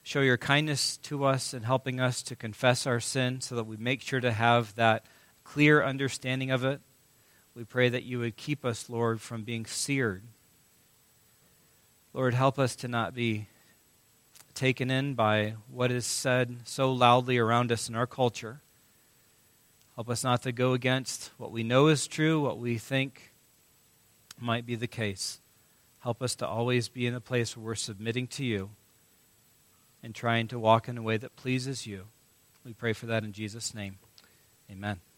show 0.03 0.21
your 0.21 0.39
kindness 0.39 0.97
to 0.99 1.25
us 1.25 1.53
in 1.53 1.65
helping 1.65 2.01
us 2.01 2.23
to 2.23 2.37
confess 2.37 2.87
our 2.87 3.01
sin 3.01 3.41
so 3.41 3.57
that 3.57 3.65
we 3.65 3.77
make 3.77 4.03
sure 4.03 4.21
to 4.21 4.33
have 4.33 4.75
that 4.77 5.05
clear 5.45 5.85
understanding 5.85 6.51
of 6.51 6.65
it. 6.65 6.81
We 7.55 7.65
pray 7.65 7.89
that 7.89 8.05
you 8.05 8.21
would 8.21 8.37
keep 8.37 8.65
us, 8.65 8.89
Lord, 8.89 9.21
from 9.21 9.43
being 9.43 9.67
seared. 9.67 10.23
Lord, 12.15 12.35
help 12.35 12.59
us 12.59 12.77
to 12.77 12.89
not 12.89 13.15
be 13.15 13.49
taken 14.55 14.91
in 14.91 15.15
by 15.15 15.55
what 15.71 15.91
is 15.91 16.07
said 16.07 16.61
so 16.65 16.93
loudly 16.93 17.39
around 17.39 17.73
us 17.73 17.89
in 17.89 17.95
our 17.95 18.07
culture. 18.07 18.61
Help 19.95 20.09
us 20.09 20.25
not 20.25 20.43
to 20.43 20.53
go 20.53 20.73
against 20.73 21.31
what 21.37 21.53
we 21.53 21.63
know 21.63 21.89
is 21.89 22.07
true, 22.07 22.41
what 22.41 22.59
we 22.59 22.79
think 22.79 23.33
might 24.41 24.67
be 24.67 24.75
the 24.75 24.87
case. 24.87 25.41
Help 26.01 26.23
us 26.23 26.35
to 26.37 26.47
always 26.47 26.89
be 26.89 27.07
in 27.07 27.15
a 27.15 27.21
place 27.21 27.57
where 27.57 27.67
we're 27.67 27.75
submitting 27.75 28.27
to 28.27 28.45
you 28.45 28.71
and 30.03 30.15
trying 30.15 30.49
to 30.49 30.59
walk 30.59 30.89
in 30.89 30.99
a 30.99 31.03
way 31.03 31.17
that 31.17 31.37
pleases 31.37 31.87
you. 31.87 32.05
We 32.65 32.73
pray 32.73 32.93
for 32.93 33.07
that 33.07 33.23
in 33.23 33.33
Jesus' 33.33 33.75
name. 33.75 33.99
Amen. 34.71 35.12